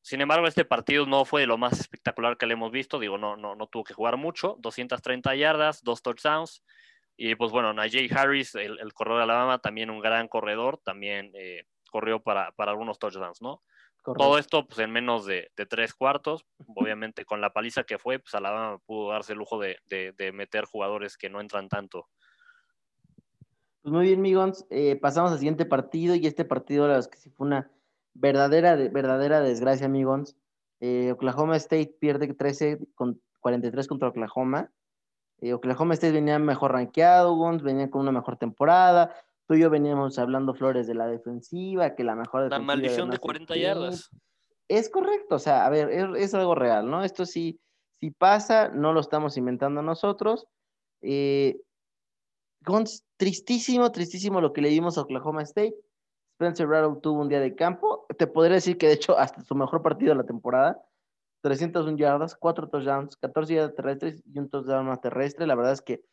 [0.06, 3.00] Sin embargo, este partido no fue lo más espectacular que le hemos visto.
[3.00, 4.56] Digo, no, no, no tuvo que jugar mucho.
[4.60, 6.62] 230 yardas, dos touchdowns.
[7.18, 11.64] Y pues bueno, Najee Harris, el, corredor de Alabama, también un gran corredor, también eh,
[11.90, 13.64] corrió para, para, algunos touchdowns, ¿no?
[14.04, 16.46] Todo esto pues en menos de, tres cuartos.
[16.76, 20.66] Obviamente con la paliza que fue, pues Alabama pudo darse el lujo de, de meter
[20.66, 22.08] jugadores que no entran tanto
[23.86, 24.66] pues muy bien, Migons.
[24.72, 27.72] Eh, pasamos al siguiente partido y este partido, la verdad es que sí fue una
[28.16, 30.36] verdadera, verdadera desgracia, Migons.
[30.80, 34.72] Eh, Oklahoma State pierde 13 con 43 contra Oklahoma.
[35.42, 39.14] Eh, Oklahoma State venía mejor rankeado, Gons, venía con una mejor temporada.
[39.48, 42.60] Tú y yo veníamos hablando flores de la defensiva, que la mejor defensiva.
[42.60, 44.10] La maldición de, 40 yardas.
[44.68, 47.04] Es correcto, o sea, a ver, es, algo real, ¿no?
[47.04, 47.60] Esto sí,
[48.00, 50.48] sí pasa, no lo estamos inventando nosotros.
[51.02, 51.62] Eh,
[53.18, 55.76] tristísimo, tristísimo lo que le dimos a Oklahoma State.
[56.36, 58.06] Spencer Rattle tuvo un día de campo.
[58.18, 60.82] Te podría decir que, de hecho, hasta su mejor partido de la temporada.
[61.42, 65.48] 301 yardas, 4 touchdowns, 14 yardas terrestres y un touchdown más terrestre.
[65.48, 66.04] La verdad es que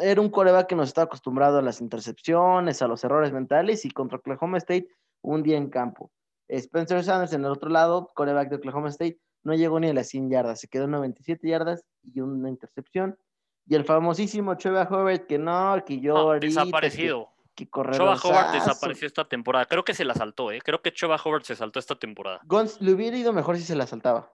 [0.00, 3.90] era un coreback que nos estaba acostumbrado a las intercepciones, a los errores mentales y
[3.90, 4.88] contra Oklahoma State
[5.22, 6.10] un día en campo.
[6.48, 10.08] Spencer Sanders en el otro lado, coreback de Oklahoma State, no llegó ni a las
[10.08, 13.18] 100 yardas, se quedó en 97 yardas y una intercepción.
[13.66, 16.14] Y el famosísimo Chuba Hobart, que no, que yo.
[16.14, 17.28] No, desaparecido.
[17.58, 19.66] Que, Chuba Hobart desapareció esta temporada.
[19.66, 20.60] Creo que se la saltó, ¿eh?
[20.64, 22.40] Creo que Chuba Hobart se saltó esta temporada.
[22.44, 24.32] Gons le hubiera ido mejor si se la saltaba.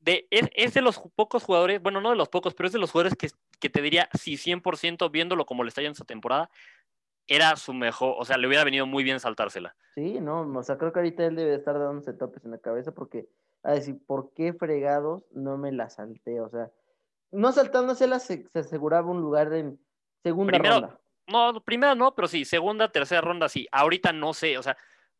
[0.00, 2.90] De, es, de los pocos jugadores, bueno, no de los pocos, pero es de los
[2.90, 6.50] jugadores que, que te diría, si 100% viéndolo como le está yendo esta temporada,
[7.26, 9.74] era su mejor, o sea, le hubiera venido muy bien saltársela.
[9.94, 12.92] Sí, no, o sea, creo que ahorita él debe estar dándose topes en la cabeza
[12.92, 13.28] porque,
[13.62, 16.40] a decir, ¿por qué fregados no me la salté?
[16.40, 16.70] O sea,
[17.30, 19.78] no saltándosela se, se aseguraba un lugar en
[20.22, 21.00] segunda ronda.
[21.28, 23.68] No, primera no, pero sí, segunda, tercera ronda sí.
[23.70, 24.76] Ahorita no sé, o sea,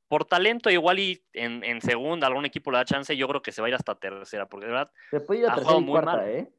[0.09, 3.61] por talento igual y en, segunda algún equipo le da chance, yo creo que se
[3.61, 6.31] va a ir hasta tercera, porque de verdad se puede ir a tercera y cuarta,
[6.31, 6.53] ¿eh?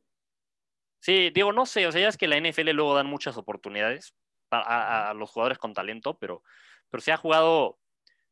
[1.02, 4.14] Sí, digo, no sé, o sea, ya es que la NFL luego dan muchas oportunidades
[4.52, 6.44] a, los jugadores con talento, pero,
[6.90, 7.80] pero se ha jugado,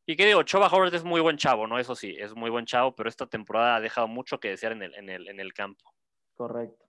[0.06, 1.78] y qué digo, Choba Howard es muy buen chavo, ¿no?
[1.78, 4.82] Eso sí, es muy buen chavo, pero esta temporada ha dejado mucho que desear en
[4.82, 5.92] el, en el, en el campo.
[6.34, 6.86] Correcto.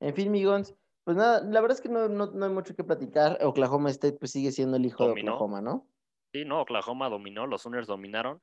[0.00, 0.74] En fin, Migons,
[1.06, 3.38] pues nada, la verdad es que no, hay mucho que platicar.
[3.40, 5.86] Oklahoma State pues sigue siendo el hijo de Oklahoma, ¿no?
[6.32, 8.42] Sí, no, Oklahoma dominó, los Sooners dominaron.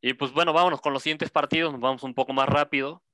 [0.00, 3.04] Y pues bueno, vámonos con los siguientes partidos, nos vamos un poco más rápido.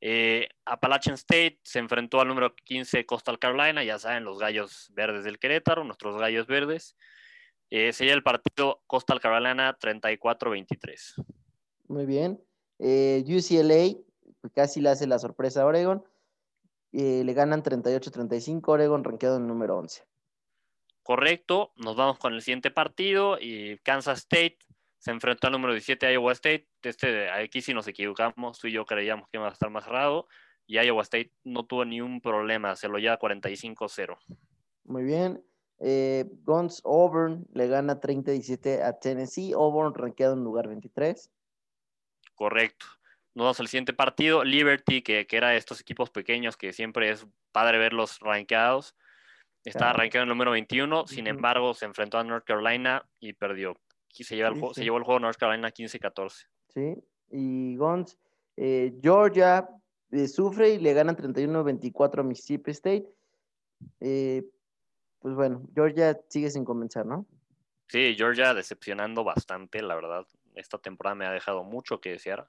[0.00, 5.22] Eh, Appalachian State se enfrentó al número 15 Coastal Carolina, ya saben, los gallos verdes
[5.22, 6.96] del Querétaro, nuestros gallos verdes.
[7.70, 11.24] Eh, sería el partido Coastal Carolina 34-23.
[11.86, 12.42] Muy bien.
[12.80, 13.96] Eh, UCLA
[14.54, 16.02] casi le hace la sorpresa a Oregon.
[16.92, 20.04] Eh, le ganan 38-35, Oregon rankeado en número 11.
[21.02, 24.58] Correcto, nos vamos con el siguiente partido y Kansas State
[24.98, 26.68] se enfrentó al número 17 Iowa State.
[26.82, 30.26] Este, aquí sí nos equivocamos, tú y yo creíamos que iba a estar más cerrado
[30.66, 34.18] y Iowa State no tuvo ni un problema, se lo lleva 45-0.
[34.84, 35.42] Muy bien.
[35.80, 39.52] Eh, Guns Auburn le gana 30-17 a Tennessee.
[39.52, 41.30] Auburn rankeado en lugar 23.
[42.34, 42.86] Correcto.
[43.38, 44.42] Nos vamos al siguiente partido.
[44.42, 48.96] Liberty, que, que era de estos equipos pequeños que siempre es padre verlos rankeados.
[49.64, 51.06] Está rankeado en el número 21.
[51.06, 53.76] Sin embargo, se enfrentó a North Carolina y perdió.
[54.08, 56.48] Se, lleva el, se llevó el juego North Carolina 15-14.
[56.66, 56.96] Sí.
[57.30, 58.18] Y Guns,
[58.56, 59.68] eh, Georgia
[60.10, 63.08] eh, sufre y le ganan 31-24 a Mississippi State.
[64.00, 64.42] Eh,
[65.20, 67.24] pues bueno, Georgia sigue sin convencer, ¿no?
[67.86, 70.26] Sí, Georgia decepcionando bastante, la verdad.
[70.56, 72.48] Esta temporada me ha dejado mucho que desear.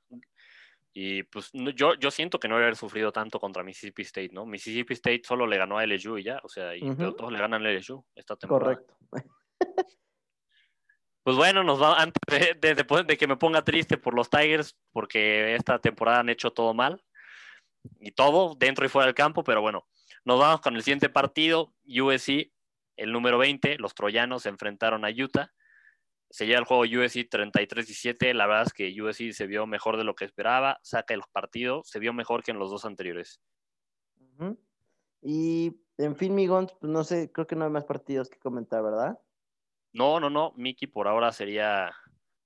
[0.94, 4.46] Y pues yo, yo siento que no haber sufrido tanto contra Mississippi State, ¿no?
[4.46, 7.66] Mississippi State solo le ganó a LSU y ya, o sea, y, todos le ganan
[7.66, 8.76] a LSU esta temporada.
[8.76, 8.98] Correcto.
[11.22, 12.22] Pues bueno, nos va antes
[12.60, 16.52] de, de, de, que me ponga triste por los Tigers, porque esta temporada han hecho
[16.52, 17.04] todo mal
[18.00, 19.88] y todo dentro y fuera del campo, pero bueno,
[20.24, 22.52] nos vamos con el siguiente partido, USC
[23.00, 25.52] el número 20, los troyanos se enfrentaron a Utah.
[26.30, 28.34] Se lleva el juego USC 33-17.
[28.34, 30.80] La verdad es que USC se vio mejor de lo que esperaba.
[30.84, 31.82] Saca el partido.
[31.84, 33.42] Se vio mejor que en los dos anteriores.
[35.22, 38.82] Y en fin, Migons, pues no sé, creo que no hay más partidos que comentar,
[38.84, 39.20] ¿verdad?
[39.92, 40.54] No, no, no.
[40.56, 41.92] Mickey por ahora sería,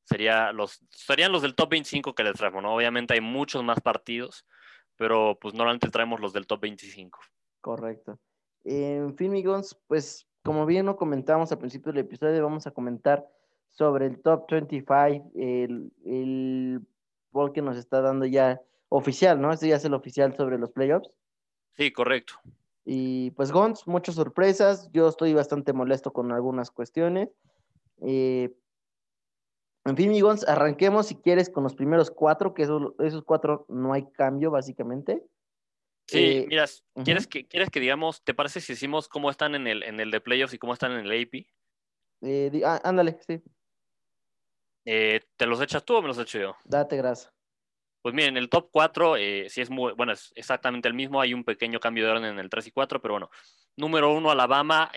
[0.04, 2.74] sería los, serían los del top 25 que les traemos, ¿no?
[2.74, 4.48] Obviamente hay muchos más partidos,
[4.96, 7.20] pero pues normalmente traemos los del top 25.
[7.62, 8.20] Correcto.
[8.64, 13.28] En fin, Migons, pues como bien lo comentamos al principio del episodio, vamos a comentar
[13.74, 16.82] sobre el top 25, el, el
[17.54, 19.52] que nos está dando ya oficial, ¿no?
[19.52, 21.10] Este ya es el oficial sobre los playoffs.
[21.76, 22.36] Sí, correcto.
[22.86, 24.90] Y pues Gons, muchas sorpresas.
[24.92, 27.30] Yo estoy bastante molesto con algunas cuestiones.
[28.02, 28.54] Eh,
[29.86, 33.66] en fin, mi Gons, arranquemos si quieres con los primeros cuatro, que esos, esos cuatro
[33.70, 35.24] no hay cambio básicamente.
[36.08, 36.66] Sí, eh, mira,
[37.04, 40.12] ¿quieres, que, ¿quieres que digamos, te parece si decimos cómo están en el, en el
[40.12, 41.48] de playoffs y cómo están en el AP?
[42.22, 43.42] Eh, ah, ándale, sí.
[44.86, 46.56] Eh, ¿Te los echas tú o me los echo yo?
[46.66, 47.32] Date gracias.
[48.02, 51.34] Pues miren, el top 4 eh, sí es muy, bueno, es exactamente el mismo, hay
[51.34, 53.30] un pequeño cambio de orden en el 3 y 4, pero bueno,
[53.78, 54.92] número 1 Alabama,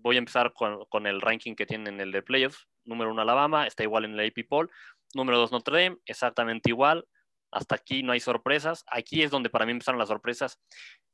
[0.00, 3.20] voy a empezar con, con, el ranking que tienen en el de playoffs, número 1
[3.20, 4.70] Alabama, está igual en el AP poll,
[5.12, 7.06] número 2 Notre Dame, exactamente igual,
[7.52, 8.84] hasta aquí no hay sorpresas.
[8.88, 10.58] Aquí es donde para mí empezaron las sorpresas.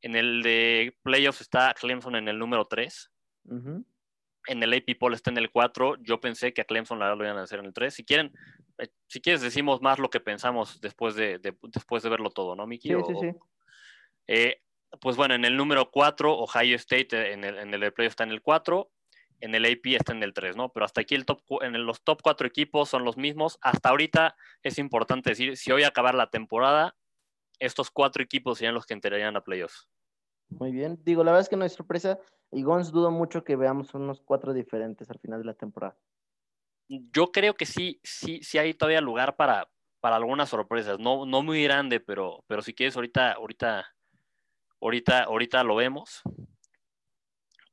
[0.00, 3.11] En el de playoffs está Clemson en el número 3.
[4.46, 5.96] En el AP Poll está en el 4.
[6.01, 7.92] Yo pensé que a Clemson la lo iban a hacer en el 3.
[7.92, 8.33] Si quieren,
[8.79, 12.66] eh, si quieres decimos más lo que pensamos después de, después de verlo todo, ¿no,
[12.66, 12.88] Miki?
[12.88, 13.31] Sí, sí, sí.
[14.27, 14.62] Eh,
[15.01, 18.24] pues bueno, en el número 4, Ohio State eh, en el, en el playoff está
[18.24, 18.90] en el 4
[19.40, 20.70] en el AP está en el 3, ¿no?
[20.70, 23.57] Pero hasta aquí el top, en los top 4 equipos son los mismos.
[23.61, 26.96] Hasta ahorita es importante decir, si hoy acabar la temporada,
[27.59, 29.88] estos cuatro equipos serían los que entrarían a playoffs.
[30.48, 30.98] Muy bien.
[31.05, 32.18] Digo, la verdad es que no hay sorpresa.
[32.50, 35.96] Y Gons dudo mucho que veamos unos cuatro diferentes al final de la temporada.
[36.88, 39.68] Yo creo que sí, sí, sí hay todavía lugar para,
[40.00, 40.98] para algunas sorpresas.
[40.98, 43.87] No, no muy grande, pero, pero si quieres, ahorita, ahorita,
[44.80, 46.22] ahorita, ahorita lo vemos.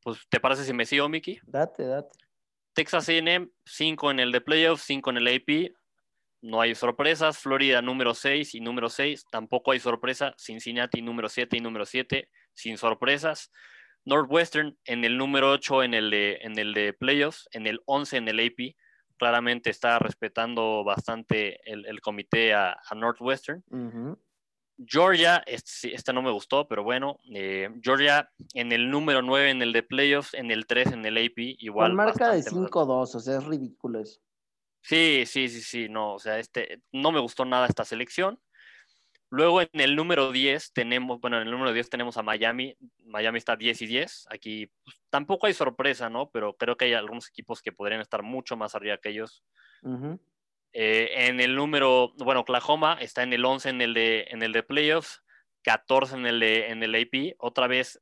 [0.03, 1.39] Pues, ¿te parece si me sigo, Mickey?
[1.45, 2.25] Date, date.
[2.73, 5.73] Texas A&M, 5 en el de playoffs, 5 en el AP.
[6.41, 7.39] No hay sorpresas.
[7.39, 9.25] Florida, número 6 y número 6.
[9.31, 10.35] Tampoco hay sorpresa.
[10.37, 12.29] Cincinnati, número 7 y número 7.
[12.53, 13.51] Sin sorpresas.
[14.05, 18.17] Northwestern en el número 8 en el de, en el de playoffs, en el 11
[18.17, 18.75] en el AP.
[19.17, 23.63] Claramente está respetando bastante el, comité a, Northwestern.
[24.77, 29.71] Georgia, esta no me gustó, pero bueno, eh, Georgia en el número 9 en el
[29.71, 31.91] de playoffs, en el 3 en el AP, igual.
[31.91, 34.19] Con marca de 5-2, o sea, es ridículo eso.
[34.81, 38.39] Sí, sí, sí, sí, no, o sea, este, no me gustó nada esta selección.
[39.29, 43.37] Luego en el número 10 tenemos, bueno, en el número 10 tenemos a Miami, Miami
[43.37, 46.29] está 10 y 10, aquí pues, tampoco hay sorpresa, ¿no?
[46.29, 49.43] Pero creo que hay algunos equipos que podrían estar mucho más arriba que ellos.
[50.73, 54.51] Eh, en el número, bueno, Oklahoma está en el 11 en el de, en el
[54.51, 55.23] de playoffs,
[55.63, 58.01] 14 en el, de, en el AP, otra vez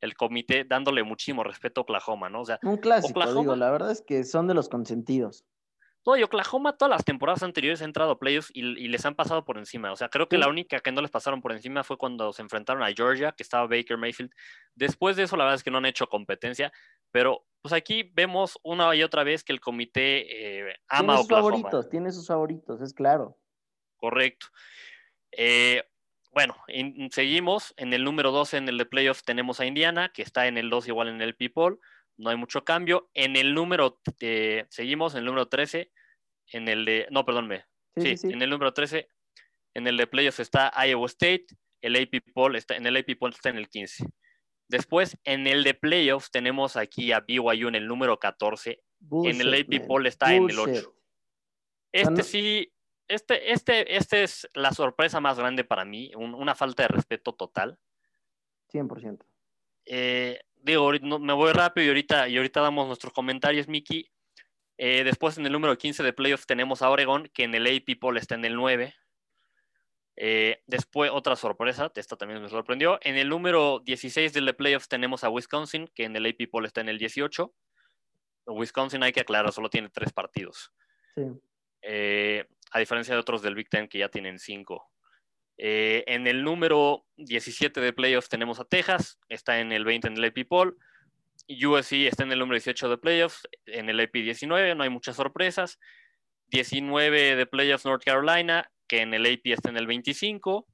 [0.00, 2.42] el comité dándole muchísimo respeto a Oklahoma, ¿no?
[2.42, 5.44] O sea, un clásico, digo, la verdad es que son de los consentidos.
[6.06, 9.44] No, y Oklahoma todas las temporadas anteriores ha entrado a playoffs y, les han pasado
[9.44, 9.90] por encima.
[9.90, 12.42] O sea, creo que la única que no les pasaron por encima fue cuando se
[12.42, 14.30] enfrentaron a Georgia, que estaba Baker Mayfield.
[14.74, 16.72] Después de eso, la verdad es que no han hecho competencia,
[17.10, 21.28] pero pues aquí vemos una y otra vez que el comité eh, ama tiene sus
[21.28, 23.38] favoritos, tiene sus favoritos, es claro.
[23.96, 24.48] Correcto.
[25.32, 25.82] Eh,
[26.32, 26.56] bueno,
[27.10, 27.72] seguimos.
[27.76, 30.68] En el número 12 en el de playoffs tenemos a Indiana, que está en el
[30.68, 31.78] 2 igual en el People.
[32.16, 33.10] No hay mucho cambio.
[33.14, 34.00] En el número,
[34.68, 35.90] seguimos en el número 13,
[36.52, 37.64] en el de, no, perdónme.
[37.96, 39.08] Sí, en el número 13,
[39.74, 41.46] en el de playoffs está Iowa State.
[41.80, 44.06] El AP Poll está, en el AP Poll está en el 15.
[44.68, 48.82] Después, en el de playoffs tenemos aquí a BYU en el número 14.
[49.24, 50.94] en el AP Poll está en el 8.
[51.92, 52.72] Este sí,
[53.06, 57.78] este, este, este es la sorpresa más grande para mí, una falta de respeto total.
[58.72, 59.24] 100%.
[59.86, 60.90] Eh, digo,
[61.20, 64.10] me voy rápido y ahorita, y ahorita damos nuestros comentarios, Miki.
[64.76, 67.98] Eh, después en el número 15 de playoffs tenemos a Oregon, que en el AP
[68.00, 68.94] Poll está en el 9.
[70.16, 72.98] Eh, después, otra sorpresa, esta también me sorprendió.
[73.02, 76.66] En el número 16 del de playoffs tenemos a Wisconsin, que en el AP Poll
[76.66, 77.52] está en el 18.
[78.46, 80.72] Wisconsin, hay que aclarar, solo tiene tres partidos.
[81.14, 81.22] Sí.
[81.82, 84.90] Eh, a diferencia de otros del Big Ten que ya tienen cinco.
[85.56, 90.16] Eh, en el número 17 de playoffs tenemos a Texas, está en el 20 en
[90.16, 90.76] el AP Poll.
[91.48, 95.16] USC está en el número 18 de playoffs, en el AP 19, no hay muchas
[95.16, 95.78] sorpresas.
[96.48, 100.66] 19 de playoffs North Carolina, que en el AP está en el 25.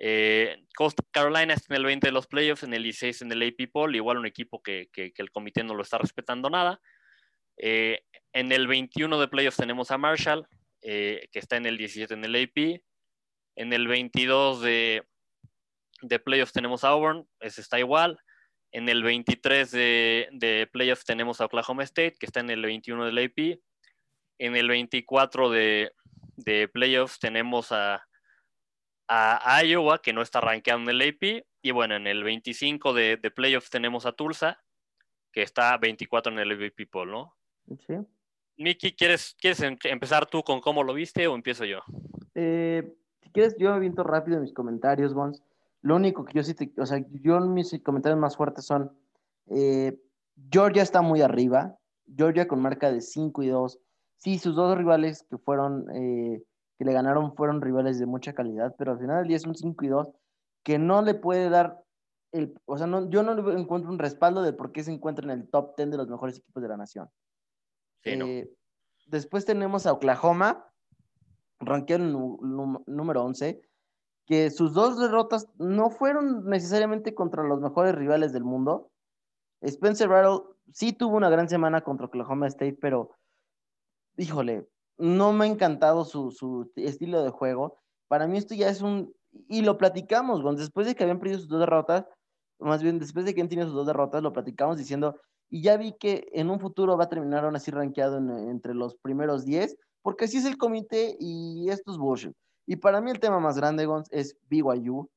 [0.00, 3.42] Eh, Coast Carolina está en el 20 de los playoffs, en el 16 en el
[3.42, 6.80] AP Poll, igual un equipo que, el comité no lo está respetando nada.
[7.56, 10.46] Eh, en el 21 de playoffs tenemos a Marshall,
[10.82, 12.82] eh, que está en el 17 en el AP.
[13.58, 15.02] En el 22 de,
[16.02, 18.16] de playoffs tenemos a Auburn, ese está igual.
[18.70, 23.04] En el 23 de, de, playoffs tenemos a Oklahoma State, que está en el 21
[23.06, 23.58] del AP.
[24.38, 25.90] En el 24 de,
[26.36, 28.06] de playoffs tenemos a,
[29.08, 31.44] a, Iowa, que no está rankeado en el AP.
[31.60, 34.62] Y bueno, en el 25 de, de playoffs tenemos a Tulsa,
[35.32, 37.36] que está 24 en el AP People, ¿no?
[37.88, 37.94] Sí.
[38.56, 41.82] Miki, ¿quieres, ¿quieres em, empezar tú con cómo lo viste o empiezo yo?
[42.36, 42.88] Eh,
[43.28, 45.42] si quieres, yo aviento rápido en mis comentarios, Gons.
[45.82, 48.90] Lo único que yo sí te, o sea, yo mis comentarios más fuertes son,
[49.48, 50.00] eh,
[50.50, 51.76] Georgia está muy arriba,
[52.16, 53.78] Georgia con marca de 5 y 2.
[54.16, 56.42] Sí, sus dos rivales que fueron, eh,
[56.78, 59.54] que le ganaron fueron rivales de mucha calidad, pero al final del día es un
[59.54, 60.08] 5 y 2
[60.62, 61.82] que no le puede dar
[62.32, 65.24] el, o sea, no, yo no le encuentro un respaldo de por qué se encuentra
[65.24, 67.10] en el top 10 de los mejores equipos de la nación.
[68.04, 68.50] Eh,
[69.06, 70.66] después tenemos a Oklahoma,
[71.60, 72.04] ranqueado
[72.86, 73.60] número 11,
[74.26, 78.90] que sus dos derrotas no fueron necesariamente contra los mejores rivales del mundo.
[79.62, 83.10] Spencer Rattle sí tuvo una gran semana contra Oklahoma State, pero
[84.16, 87.78] híjole, no me ha encantado su, estilo de juego.
[88.08, 89.14] Para mí esto ya es un...
[89.48, 92.06] Y lo platicamos, después de que habían perdido sus dos derrotas,
[92.58, 95.16] más bien después de que han tenido sus dos derrotas, lo platicamos diciendo,
[95.48, 98.96] y ya vi que en un futuro va a terminar aún así rankeado entre los
[98.96, 102.34] primeros 10, porque así es el comité y esto es bullshit.
[102.66, 105.08] Y para mí el tema más grande, Gons, es BYU.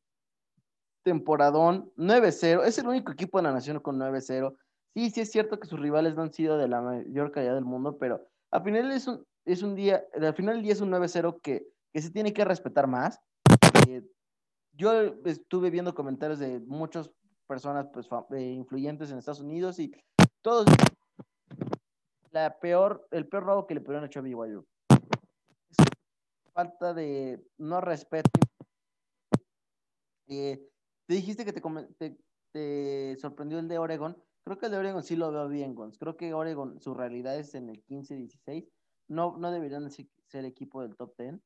[1.03, 4.55] Temporadón 9-0, es el único equipo de la nación con 9-0.
[4.93, 7.65] Sí, sí es cierto que sus rivales no han sido de la mayor calidad del
[7.65, 8.21] mundo, pero
[8.51, 11.65] al final es un, es un día, al final del día es un 9-0 que,
[11.91, 13.19] que, se tiene que respetar más.
[13.88, 14.03] Eh,
[14.73, 14.93] yo
[15.25, 17.09] estuve viendo comentarios de muchas
[17.47, 19.91] personas pues, eh, influyentes en Estados Unidos y
[20.41, 20.65] todos.
[22.32, 24.65] La peor, el peor robo que le pudieron hecho a BYU.
[26.53, 28.29] Falta de no respeto.
[30.27, 30.69] Eh,
[31.07, 32.17] te dijiste que te,
[32.51, 34.21] te, sorprendió el de Oregon.
[34.43, 35.97] Creo que el de Oregon sí lo veo bien, Gons.
[35.97, 38.69] Creo que Oregon, su realidad es en el 15-16.
[39.07, 41.39] No, no deberían ser equipo del top 10.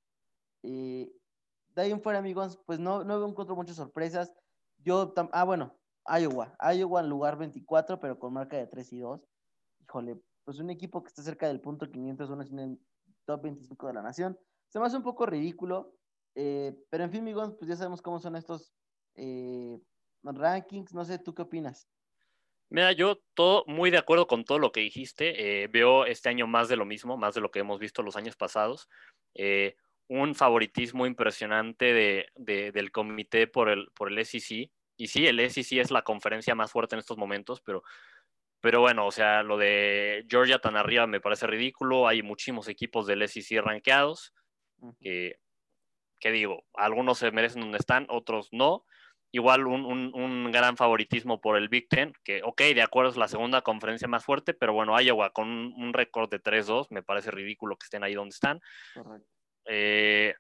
[0.64, 1.12] Eh,
[1.76, 4.34] de ahí en fuera, amigos, pues no, no encuentro muchas sorpresas.
[4.78, 5.76] Yo, ah, bueno,
[6.08, 6.56] Iowa.
[6.74, 9.22] Iowa en lugar 24, pero con marca de 3 y 2.
[9.82, 12.80] Híjole, pues un equipo que está cerca del punto 500, uno en el
[13.26, 14.38] top 25 de la nación.
[14.70, 15.96] Se me hace un poco ridículo,
[16.36, 18.74] eh, pero en fin, amigos, pues ya sabemos cómo son estos
[19.16, 19.80] eh,
[20.24, 20.94] rankings.
[20.94, 21.88] No sé, ¿tú qué opinas?
[22.70, 25.64] Mira, yo todo muy de acuerdo con todo lo que dijiste.
[25.64, 28.18] Eh, veo este año más de lo mismo, más de lo que hemos visto los
[28.18, 28.90] años pasados.
[30.08, 35.80] un favoritismo impresionante de, del comité por el, por el SEC y sí, el SEC
[35.80, 37.84] es la conferencia más fuerte en estos momentos, pero,
[38.62, 42.08] pero bueno, o sea, lo de Georgia tan arriba me parece ridículo.
[42.08, 44.34] Hay muchísimos equipos del SEC rankeados
[45.00, 45.40] que,
[46.20, 48.86] que digo, algunos se merecen donde están, otros no.
[49.32, 49.84] Igual un,
[50.14, 54.08] un, gran favoritismo por el Big Ten, que, ok, de acuerdo, es la segunda conferencia
[54.08, 58.04] más fuerte, pero bueno, Iowa con un, récord de 3-2, me parece ridículo que estén
[58.04, 58.62] ahí donde están.
[59.66, 60.36] Eh,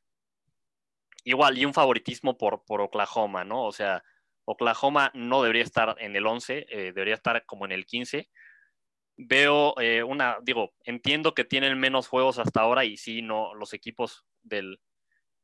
[1.25, 3.65] igual, y un favoritismo por, por Oklahoma, ¿no?
[3.65, 4.01] O sea,
[4.45, 8.29] Oklahoma no debería estar en el 11, eh, debería estar como en el 15.
[9.17, 13.73] Veo eh, una, digo, entiendo que tienen menos juegos hasta ahora y sí, no, los
[13.73, 14.79] equipos del,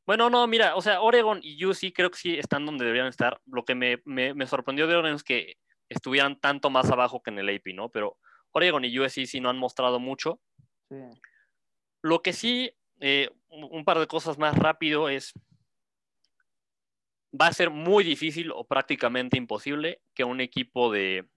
[0.06, 3.40] Bueno, no, mira, o sea, Oregon y UC creo que sí están donde deberían estar.
[3.46, 5.56] Lo que me, me, sorprendió de Oregon es que
[5.88, 7.90] estuvieran tanto más abajo que en el AP, ¿no?
[7.90, 8.18] Pero
[8.52, 10.42] Oregon y USC sí no han mostrado mucho.
[12.02, 15.34] Lo que sí, eh, un par de cosas más rápido es,
[17.40, 21.30] va a ser muy difícil o prácticamente imposible que un equipo de,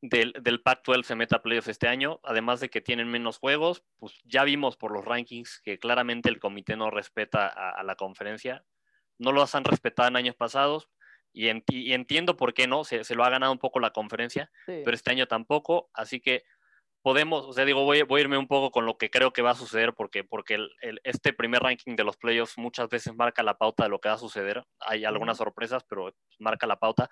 [0.00, 3.84] del, del Pac-12 se meta a playoffs este año, además de que tienen menos juegos,
[3.98, 8.64] pues ya vimos por los rankings que claramente el comité no respeta a, la conferencia,
[9.18, 10.88] no los han respetado en años pasados
[11.32, 11.48] y,
[11.92, 15.26] entiendo por qué no, se, lo ha ganado un poco la conferencia, pero este año
[15.26, 16.44] tampoco, así que
[17.02, 19.42] podemos, o sea, digo, voy, voy, a irme un poco con lo que creo que
[19.42, 20.58] va a suceder, porque, porque
[21.04, 24.16] este primer ranking de los playoffs muchas veces marca la pauta de lo que va
[24.16, 27.08] a suceder, hay algunas sorpresas, pero marca la pauta.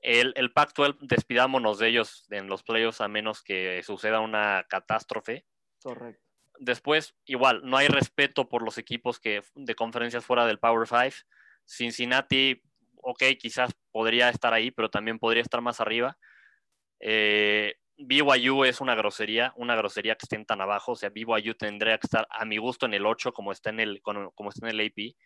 [0.00, 5.44] El, el Pac-12, despidámonos de ellos en los playoffs a menos que suceda una catástrofe.
[5.82, 6.22] Correcto.
[6.60, 11.14] Después, igual, no hay respeto por los equipos que, de conferencias fuera del Power Five.
[11.64, 12.62] Cincinnati,
[12.96, 16.18] ok, quizás podría estar ahí, pero también podría estar más arriba.
[17.00, 20.92] Eh, BYU es una grosería, una grosería que estén tan abajo.
[20.92, 23.80] O sea, BYU tendría que estar a mi gusto en el 8 como está en
[23.80, 25.16] el, como está en el AP.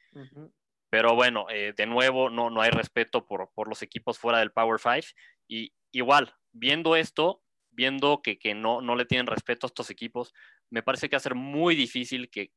[0.93, 4.79] Pero bueno, eh, de nuevo, no, no hay respeto por, los equipos fuera del Power
[4.79, 5.07] Five.
[5.49, 10.35] Y igual, viendo esto, viendo que, no, no le tienen respeto a estos equipos,
[10.69, 12.53] me parece que va a ser muy difícil que,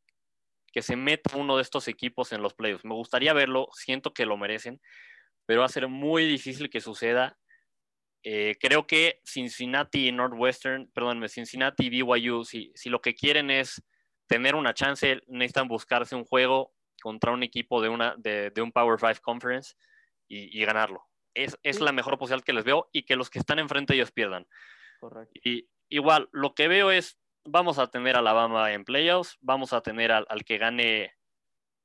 [0.82, 2.84] se meta uno de estos equipos en los playoffs.
[2.84, 4.82] Me gustaría verlo, siento que lo merecen,
[5.46, 7.38] pero va a ser muy difícil que suceda.
[8.22, 13.50] Eh, creo que Cincinnati y Northwestern, perdón, Cincinnati y BYU, si, si lo que quieren
[13.50, 13.82] es
[14.28, 16.75] tener una chance, necesitan buscarse un juego
[17.06, 19.76] contra un equipo de, una, de, un Power 5 Conference
[20.28, 21.06] y, ganarlo.
[21.36, 24.12] Es, es la mejor posibilidad que les veo y que los que están enfrente ellos
[24.12, 24.48] pierdan.
[25.00, 25.40] Correcto.
[25.44, 29.82] Y igual, lo que veo es, vamos a tener a Alabama en playoffs, vamos a
[29.82, 31.14] tener al, que gane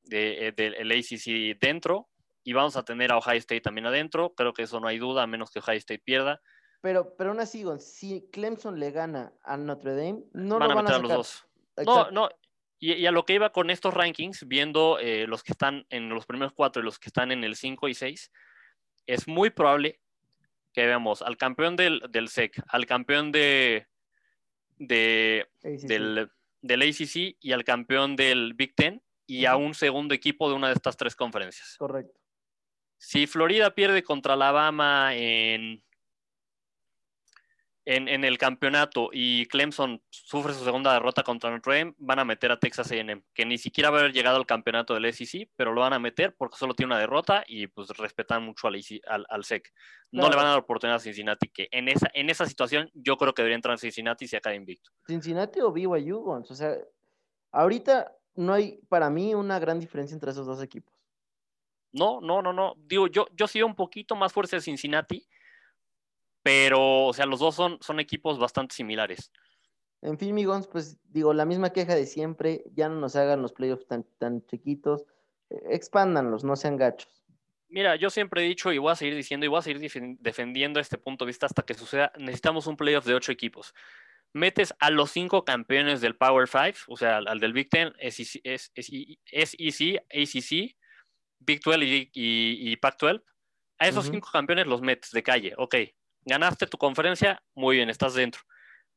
[0.05, 2.09] del de, ACC dentro
[2.43, 4.33] y vamos a tener a Ohio State también adentro.
[4.35, 6.41] Creo que eso no hay duda, a menos que Ohio State pierda.
[6.81, 10.79] Pero, pero aún así, si Clemson le gana a Notre Dame, no van lo van
[10.79, 11.47] a meter a, los dos.
[11.85, 12.31] No, no,
[12.81, 16.25] y, a lo que iba con estos rankings, viendo eh, los que están en los
[16.25, 18.33] primeros cuatro y los que están en el 5 y 6,
[19.07, 20.01] es muy probable
[20.73, 23.87] que veamos al campeón del, SEC, al campeón de,
[24.79, 26.31] de del,
[26.63, 30.69] del, ACC y al campeón del Big Ten y a un segundo equipo de una
[30.69, 31.77] de estas tres conferencias.
[31.77, 32.19] Correcto.
[32.97, 35.83] Si Florida pierde contra Alabama en,
[37.85, 42.53] en, el campeonato y Clemson sufre su segunda derrota contra Notre Dame, van a meter
[42.53, 45.73] a Texas A&M, que ni siquiera va a haber llegado al campeonato del SEC, pero
[45.73, 48.81] lo van a meter porque solo tiene una derrota y pues respetan mucho al,
[49.29, 49.73] al, SEC.
[50.13, 53.17] No le van a dar oportunidad a Cincinnati, que en esa, en esa situación yo
[53.17, 54.91] creo que debería entrar Cincinnati se acaba invicto.
[55.07, 56.77] Cincinnati o BYU, o sea,
[57.53, 60.95] ahorita no hay para mí una gran diferencia entre esos dos equipos.
[61.93, 62.75] No, no, no, no.
[62.77, 65.27] Digo, yo, yo sigo un poquito más fuerte de Cincinnati,
[66.51, 69.31] pero, o sea, los dos son, son equipos bastante similares.
[70.03, 73.53] En fin, Migons, pues digo, la misma queja de siempre, ya no nos hagan los
[73.53, 75.07] playoffs tan, tan chiquitos,
[75.51, 77.23] eh, expándanlos, no sean gachos.
[77.69, 80.81] Mira, yo siempre he dicho y voy a seguir diciendo y voy a seguir defendiendo
[80.81, 83.73] este punto de vista hasta que suceda, necesitamos un playoff de ocho equipos.
[84.33, 88.43] Metes a los cinco campeones del Power Five, o sea, al, del Big Ten, SEC,
[90.11, 90.77] ACC,
[91.39, 92.11] Big 12 y,
[92.73, 93.23] y, Pac-12.
[93.79, 95.77] A esos cinco campeones los metes de calle, ok,
[96.25, 98.43] Ganaste tu conferencia, muy bien, estás dentro.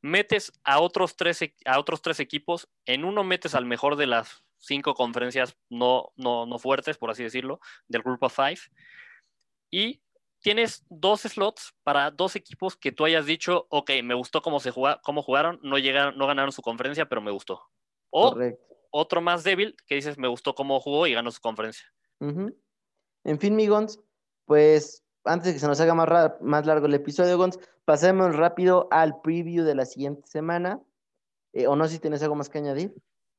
[0.02, 4.08] Metes a otros tres, e, a otros tres equipos, en uno metes al mejor de
[4.08, 8.60] las cinco conferencias no, no, no fuertes, por así decirlo, del grupo five,
[9.70, 10.02] y
[10.44, 14.72] tienes dos slots para dos equipos que tú hayas dicho, ok, me gustó cómo, se
[15.02, 17.62] cómo jugaron, no, llegaron, no ganaron su conferencia, pero me gustó.
[18.10, 18.36] O
[18.92, 21.86] otro más débil que dices, me gustó cómo jugó y ganó su conferencia.
[22.20, 24.00] En fin, Migons,
[24.46, 28.88] pues antes de que se nos haga más, más largo el episodio, Gons, pasemos rápido
[28.92, 30.82] al preview de la siguiente semana.
[31.54, 32.94] Eh, o no si tienes algo más que añadir.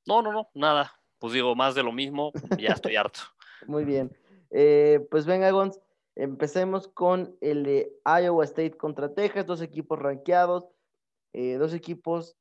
[0.06, 0.92] No, no, no, nada.
[1.18, 3.20] Pues digo, más de lo mismo, ya estoy harto.
[3.66, 4.16] Muy bien.
[4.50, 5.80] Eh, pues venga, Gons,
[6.14, 10.68] empecemos con el de Iowa State contra Texas, dos equipos rankeados,
[11.32, 12.36] eh, dos equipos,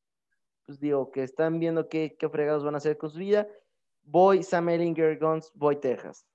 [0.66, 3.48] pues digo, que están viendo qué, qué fregados van a hacer con su vida.
[4.04, 6.28] Voy Sam Ellinger, Gons, voy Texas.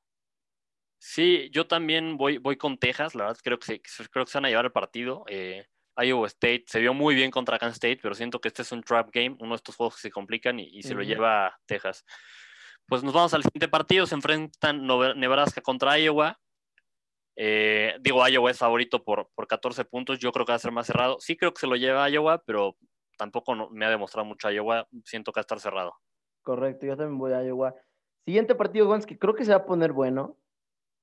[0.99, 3.81] Sí, yo también voy, voy con Texas, la verdad creo que se,
[4.11, 5.25] creo que se van a llevar el partido.
[5.29, 5.65] Eh,
[5.97, 8.83] Iowa State se vio muy bien contra Kansas State, pero siento que este es un
[8.83, 12.05] trap game, uno de estos juegos que se complican y, se lo lleva Texas.
[12.87, 14.87] Pues nos vamos al siguiente partido, se enfrentan
[15.17, 16.39] Nebraska contra Iowa.
[17.37, 20.73] Eh, digo, Iowa es favorito por, por 14 puntos, yo creo que va a ser
[20.73, 21.19] más cerrado.
[21.21, 22.77] Sí creo que se lo lleva Iowa, pero
[23.17, 25.95] tampoco me ha demostrado mucho Iowa, siento que va a estar cerrado.
[26.43, 27.75] Correcto, yo también voy a Iowa.
[28.25, 30.37] Siguiente partido, Gons, que creo que se va a poner bueno.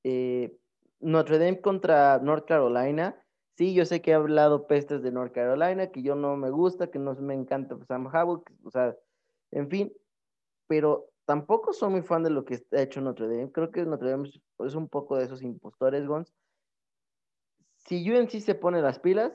[0.08, 0.56] Eh,
[1.00, 3.20] Notre Dame contra North Carolina.
[3.58, 6.92] Sí, yo sé que he hablado pestes de North Carolina, que yo no me gusta,
[6.92, 8.96] que no me encanta Sam Howell, o sea,
[9.50, 9.94] en fin,
[10.68, 13.52] pero tampoco soy muy fan de lo que ha hecho Notre Dame.
[13.52, 14.30] Creo que Notre Dame
[14.60, 16.32] es un poco de esos impostores, Gons.
[17.88, 19.34] Si UNC se pone las pilas,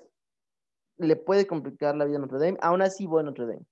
[0.99, 2.59] le puede complicar la vida a Notre Dame.
[2.61, 3.67] Aún así, voy a Notre Dame.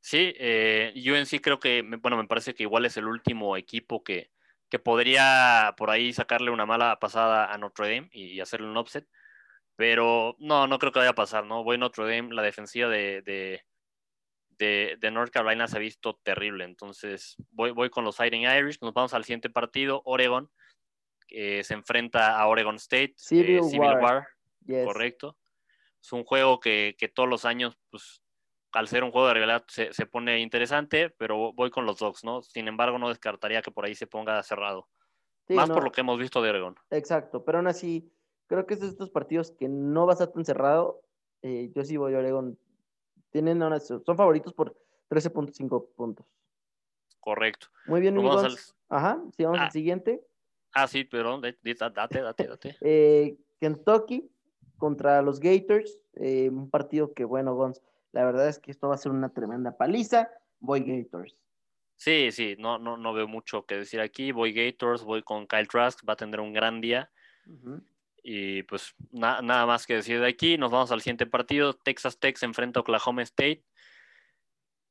[0.00, 4.30] Sí, eh, UNC creo que, bueno, me parece que igual es el último equipo que,
[4.70, 9.06] que podría por ahí sacarle una mala pasada a Notre Dame y, hacerle un offset.
[9.76, 11.64] Pero no, no creo que vaya a pasar, ¿no?
[11.64, 16.64] Voy a Notre Dame, la defensiva de, de, de, North Carolina se ha visto terrible.
[16.64, 18.78] Entonces, voy, voy con los Fighting Irish.
[18.80, 20.50] Nos vamos al siguiente partido, Oregon.
[21.26, 23.14] que se enfrenta a Oregon State.
[23.16, 24.28] Civil, eh, War.
[24.84, 25.36] Correcto.
[26.00, 28.22] Es un juego que, que, todos los años, pues,
[28.72, 32.24] al ser un juego de realidad se, se, pone interesante, pero voy con los Dogs,
[32.24, 32.42] ¿no?
[32.42, 34.88] Sin embargo, no descartaría que por ahí se ponga cerrado.
[35.48, 36.76] Más por lo que hemos visto de Oregon.
[36.90, 38.08] Exacto, pero aún así,
[38.46, 41.02] creo que es de estos partidos que no va a estar tan cerrado.
[41.42, 42.56] Eh, yo sí voy a Oregon
[43.30, 44.76] tienen son favoritos por
[45.08, 46.26] 13.5 puntos.
[47.20, 47.68] Correcto.
[47.86, 48.76] Muy bien, amigos.
[48.88, 49.70] Ajá, sí, vamos al ah.
[49.70, 50.24] siguiente.
[50.72, 52.76] Ah, sí, perdón, date, date, date.
[52.80, 54.30] eh, Kentucky
[54.78, 58.94] contra los Gators, eh, un partido que, bueno, Gons, la verdad es que esto va
[58.94, 60.28] a ser una tremenda paliza.
[60.58, 61.36] Voy Gators.
[61.96, 64.32] Sí, sí, no, no, no veo mucho que decir aquí.
[64.32, 67.10] Voy Gators, voy con Kyle Trask, va a tener un gran día.
[68.22, 70.56] Y pues nada más que decir de aquí.
[70.58, 71.74] Nos vamos al siguiente partido.
[71.74, 73.64] Texas Tech se enfrenta a Oklahoma State.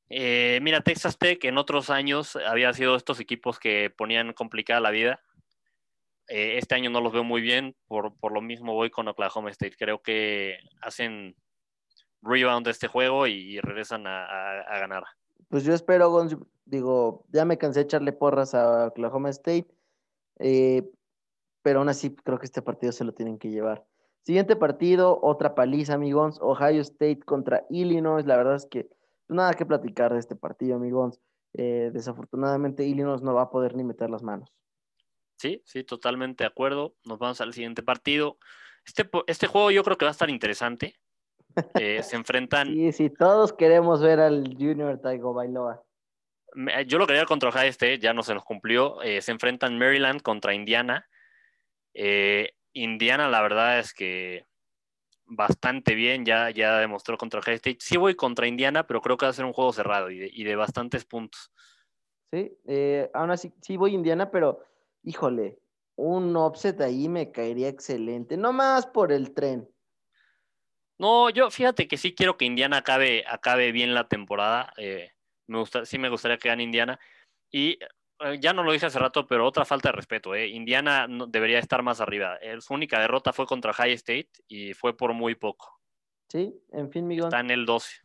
[0.09, 4.91] Eh, mira, Texas Tech en otros años había sido estos equipos que ponían complicada la
[4.91, 5.22] vida.
[6.28, 9.76] Eh, este año no los veo muy bien, por, lo mismo voy con Oklahoma State.
[9.78, 11.36] Creo que hacen
[12.22, 15.03] rebound de este juego y, regresan a, ganar.
[15.47, 16.28] Pues yo espero,
[16.65, 19.67] digo, ya me cansé de echarle porras a Oklahoma State.
[20.39, 20.89] Eh,
[21.61, 23.86] pero aún así creo que este partido se lo tienen que llevar.
[24.24, 26.39] Siguiente partido, otra paliza, amigos.
[26.41, 28.26] Ohio State contra Illinois.
[28.26, 31.20] La verdad es que pues, nada que platicar de este partido, amigos.
[31.53, 34.53] Eh, desafortunadamente, Illinois no va a poder ni meter las manos.
[35.38, 36.95] Sí, sí, totalmente de acuerdo.
[37.05, 38.38] Nos vamos al siguiente partido.
[38.86, 40.95] Este, este juego yo creo que va a estar interesante.
[41.80, 42.68] Eh, se enfrentan.
[42.68, 45.84] Sí, sí, todos queremos ver al Junior Taigo Bailoa.
[46.88, 49.02] Yo lo quería contra Ohio State, ya no se nos cumplió.
[49.02, 51.08] Eh, se enfrentan Maryland contra Indiana.
[51.93, 54.45] Eh, Indiana, la verdad es que
[55.26, 57.78] bastante bien, ya, ya demostró contra Ohio State.
[57.80, 60.56] Sí voy contra Indiana, pero creo que va a ser un juego cerrado y de,
[60.56, 61.52] bastantes puntos.
[62.32, 64.64] Sí, eh, aún así, sí voy Indiana, pero
[65.04, 65.60] híjole,
[65.95, 69.70] un offset ahí me caería excelente, no más por el tren.
[71.00, 74.74] No, yo fíjate que sí quiero que Indiana acabe, acabe bien la temporada.
[74.78, 75.12] Eh,
[75.47, 77.00] me gusta, sí me gustaría que gane Indiana.
[77.52, 77.80] Y
[78.20, 80.36] eh, ya no lo dije hace rato, pero otra falta de respeto.
[80.36, 80.47] ¿eh?
[80.47, 82.38] Indiana debería estar más arriba.
[82.41, 85.80] Eh, su única derrota fue contra High State y fue por muy poco.
[86.28, 87.26] Sí, en fin, Miguel.
[87.26, 88.02] Está en el 12.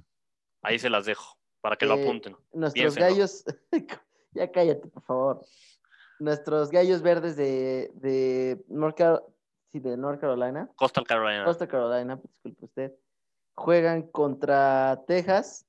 [0.62, 2.36] Ahí se las dejo para que lo apunten.
[2.52, 3.44] Nuestros gallos,
[4.32, 5.46] ya cállate, por favor.
[6.20, 9.00] Nuestros gallos verdes de, de, North,
[9.80, 10.68] de North Carolina.
[10.76, 11.44] Coastal Carolina.
[11.44, 12.92] Coastal Carolina, disculpe usted.
[13.54, 15.66] Juegan contra Texas.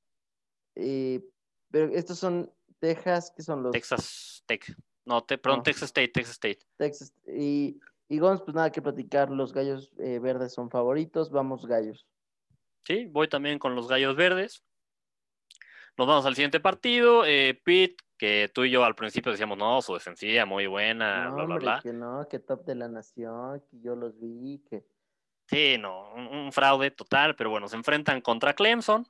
[0.74, 3.72] pero estos son Texas, ¿qué son los?
[3.72, 4.76] Texas Tech.
[5.06, 6.60] No, perdón, Texas State, Texas State.
[6.78, 7.14] Texas.
[7.28, 7.80] Y,
[8.10, 12.08] y pues nada que platicar, los gallos eh, verdes son favoritos, vamos gallos.
[12.84, 14.64] Sí, voy también con los gallos verdes.
[15.98, 17.26] Nos vamos al siguiente partido.
[17.26, 17.60] Eh,
[18.18, 21.80] que tú y yo al principio decíamos, no, su sencilla, muy buena, no, bla, bla,
[21.82, 24.86] Que no, que top de la nación, que yo los vi, que.
[25.48, 29.08] Sí, no, un fraude total, pero bueno, se enfrentan contra Clemson.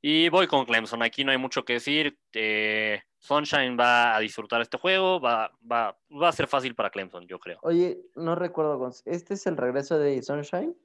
[0.00, 1.02] Y voy con Clemson.
[1.02, 2.16] Aquí no hay mucho que decir.
[2.32, 5.20] Eh, Sunshine va a disfrutar este juego.
[5.20, 7.58] Va, va, va a ser fácil para Clemson, yo creo.
[7.62, 10.76] Oye, no recuerdo, ¿este es el regreso de Sunshine?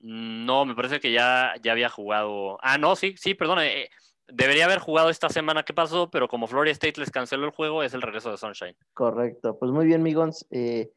[0.00, 2.58] Mm, no, me parece que ya, ya había jugado.
[2.60, 3.60] Ah, no, sí, sí, perdón.
[3.62, 3.88] Eh,
[4.28, 7.82] debería haber jugado esta semana que pasó, pero como Florida State les canceló el juego,
[7.82, 8.76] es el regreso de Sunshine.
[8.94, 9.58] Correcto.
[9.58, 10.46] Pues muy bien, Migons.
[10.50, 10.92] Eh,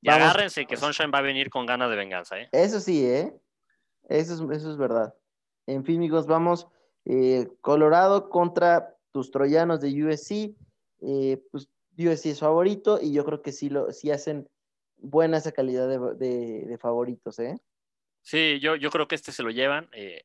[0.00, 2.48] y agárrense que Sunshine va a venir con ganas de venganza, ¿eh?
[2.52, 3.32] Eso sí, ¿eh?
[4.08, 5.14] Eso es, eso es verdad.
[5.66, 6.66] En fin, amigos, vamos.
[7.04, 10.56] Eh, Colorado contra tus troyanos de USC.
[11.00, 14.48] Eh, pues USC es favorito y yo creo que sí, lo, sí hacen
[14.96, 17.56] buena esa calidad de, favoritos, ¿eh?
[18.22, 19.88] Sí, yo, yo creo que este se lo llevan.
[19.92, 20.22] Eh,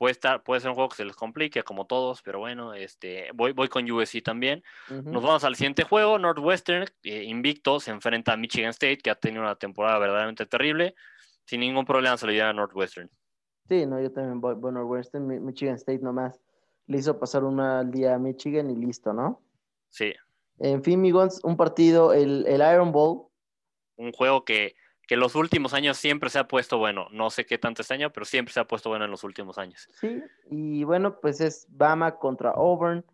[0.00, 3.28] puede, estar, puede ser un juego que se les complique, como todos, pero bueno, este,
[3.34, 4.64] voy, voy con USC también.
[4.88, 6.18] Nos vamos al siguiente juego.
[6.18, 10.94] Northwestern, invicto, se enfrenta a Michigan State, que ha tenido una temporada verdaderamente terrible.
[11.44, 13.10] Sin ningún problema se lo lleva a Northwestern.
[13.68, 16.40] Sí, no, yo también voy, bueno, Western, Michigan State nomás
[16.86, 19.42] le hizo pasar un mal día a Michigan y listo, ¿no?
[19.90, 20.14] Sí.
[20.60, 23.26] En fin, Migons, un partido, el, el Iron Bowl.
[23.96, 24.74] Un juego que,
[25.10, 27.08] que los últimos años siempre se ha puesto bueno.
[27.10, 29.58] No sé qué tanto este año, pero siempre se ha puesto bueno en los últimos
[29.58, 29.88] años.
[30.00, 33.04] Sí, y bueno, pues es Bama contra Auburn.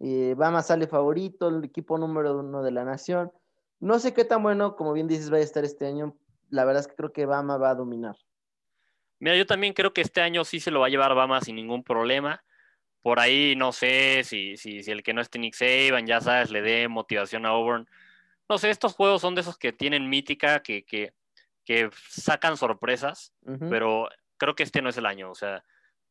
[0.00, 3.30] Eh, Bama sale favorito, el equipo número uno de la nación.
[3.78, 6.16] No sé qué tan bueno, como bien dices, va a estar este año.
[6.48, 8.16] La verdad es que creo que Bama va a dominar.
[9.18, 11.56] Mira, yo también creo que este año sí se lo va a llevar Bama sin
[11.56, 12.42] ningún problema.
[13.02, 16.50] Por ahí no sé si, si, si el que no esté Nick Saban, ya sabes,
[16.50, 17.86] le dé motivación a Auburn.
[18.48, 21.12] No sé, estos juegos son de esos que tienen mítica, que, que,
[21.64, 23.68] que sacan sorpresas, Ujú.
[23.68, 25.30] pero creo que este no es el año.
[25.30, 25.64] O sea,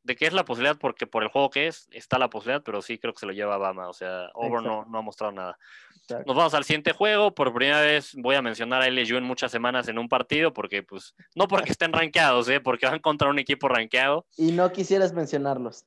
[0.04, 2.82] de qué es la posibilidad, porque por el juego que es, está la posibilidad, pero
[2.82, 3.88] sí creo que se lo lleva Bama.
[3.88, 5.58] O sea, Auburn no, no ha mostrado nada.
[5.96, 6.26] Exacto.
[6.28, 7.34] Nos vamos al siguiente juego.
[7.34, 10.84] Por primera vez voy a mencionar a LSU en muchas semanas en un partido, porque,
[10.84, 12.60] pues, no porque estén rankeados, ¿eh?
[12.60, 14.26] porque van contra un equipo rankeado.
[14.36, 15.86] Y no quisieras mencionarlos.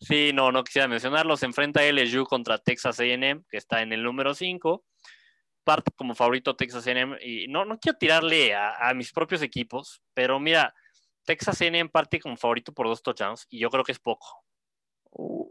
[0.00, 1.36] Sí, no, no quisiera mencionarlo.
[1.36, 4.82] Se enfrenta LSU contra Texas AM, que está en el número 5.
[5.64, 7.18] Parte como favorito Texas AM.
[7.22, 10.74] Y no, no quiero tirarle a, a mis propios equipos, pero mira,
[11.24, 14.44] Texas AM parte como favorito por dos touchdowns, y yo creo que es poco.
[15.10, 15.48] Uh,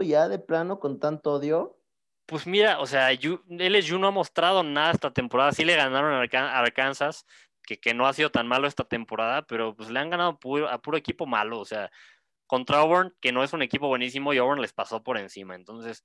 [0.00, 1.78] ya de plano, con tanto odio.
[2.26, 5.52] Pues mira, o sea, LSU no ha mostrado nada esta temporada.
[5.52, 7.26] Sí le ganaron a Arkansas,
[7.62, 10.68] que, que no ha sido tan malo esta temporada, pero pues le han ganado puro-
[10.68, 11.60] a puro equipo malo.
[11.60, 11.90] O sea,
[12.46, 15.54] contra Auburn, que no es un equipo buenísimo, y Auburn les pasó por encima.
[15.54, 16.02] Entonces,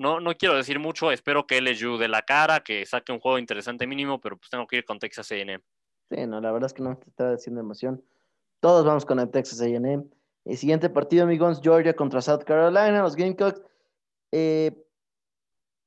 [0.00, 1.12] no, no quiero decir mucho.
[1.12, 4.66] Espero que LSU de la cara, que saque un juego interesante mínimo, pero pues tengo
[4.66, 5.62] que ir con Texas A&M.
[6.10, 8.02] Sí, no, la verdad es que no me está haciendo emoción.
[8.60, 10.04] Todos vamos con el Texas A&M.
[10.46, 13.60] El siguiente partido, amigos, Georgia contra South Carolina, los Gamecocks.
[14.32, 14.74] Eh,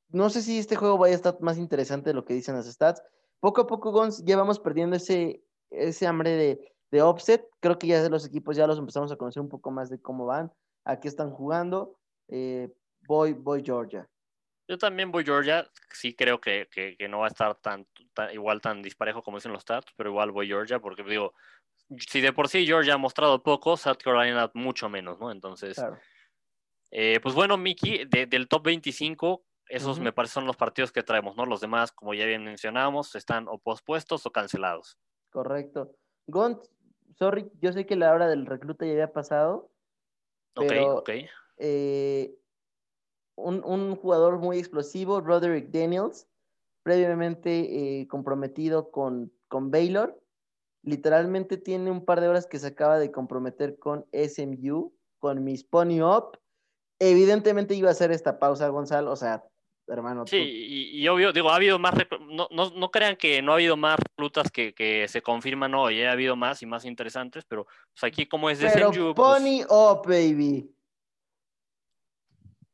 [0.09, 2.71] no sé si este juego vaya a estar más interesante de lo que dicen las
[2.71, 3.01] stats.
[3.39, 7.49] Poco a poco, Gons, ya vamos perdiendo ese, ese hambre de, de offset.
[7.59, 10.27] Creo que ya los equipos ya los empezamos a conocer un poco más de cómo
[10.27, 10.53] van,
[10.85, 11.97] a qué están jugando.
[12.27, 12.69] Eh,
[13.07, 14.07] voy, voy Georgia.
[14.67, 15.69] Yo también voy Georgia.
[15.91, 19.37] Sí creo que, que- que no va a estar tan, tan- igual tan disparejo como
[19.37, 21.33] dicen los stats, pero igual voy Georgia porque digo,
[21.99, 25.31] si de por sí Georgia ha mostrado poco, South Carolina mucho menos, ¿no?
[25.31, 25.99] Entonces, Claro.
[26.91, 31.03] eh, pues bueno, Miki, de- del top 25, esos me parecen son los partidos que
[31.03, 31.45] traemos, ¿no?
[31.45, 34.97] Los demás, como ya bien mencionamos, están o pospuestos o cancelados.
[35.29, 35.95] Correcto.
[36.27, 36.63] Gont,
[37.17, 39.71] sorry, yo sé que la hora del recluta ya había pasado.
[40.55, 41.09] Ok, Pero- ok.
[41.57, 42.35] eh,
[43.35, 46.27] un, un jugador muy explosivo, Roderick Daniels,
[46.83, 50.19] previamente eh, comprometido con, con Baylor.
[50.83, 55.63] Literalmente tiene un par de horas que se acaba de comprometer con SMU, con Miss
[55.63, 56.37] Pony Up.
[56.99, 59.11] Evidentemente iba a hacer esta pausa, Gonzalo.
[59.11, 59.43] O sea,
[59.87, 60.27] hermano.
[60.27, 63.51] Sí, y, y obvio, digo, ha habido más, reclu- no, no, no crean que no
[63.51, 66.07] ha habido más reclutas que, que se confirman hoy, ¿eh?
[66.07, 69.41] ha habido más y más interesantes, pero pues aquí como es de pero SMU, pues,
[69.41, 70.72] Pony Up, baby.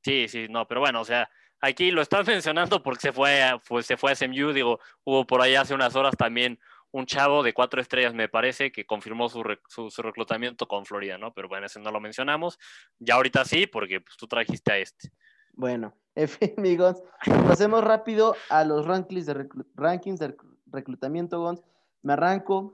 [0.10, 1.30] Sí, sí, no, pero bueno, o sea,
[1.62, 5.28] aquí lo están mencionando porque se fue, a- fue- se fue a SMU, digo, hubo
[5.28, 6.60] por ahí hace unas horas también
[6.91, 11.32] un chavo de cuatro estrellas, me parece, que confirmó su, su, reclutamiento con Florida, ¿no?
[11.32, 12.57] Pero bueno, ese no lo mencionamos.
[12.97, 15.12] Ya ahorita sí, porque pues, tú trajiste a este.
[15.53, 17.03] Bueno, en fin, amigos,
[17.47, 21.62] pasemos rápido a los rankings de, rankings de reclu- reclutamiento, Gons.
[22.01, 22.72] Me arranco,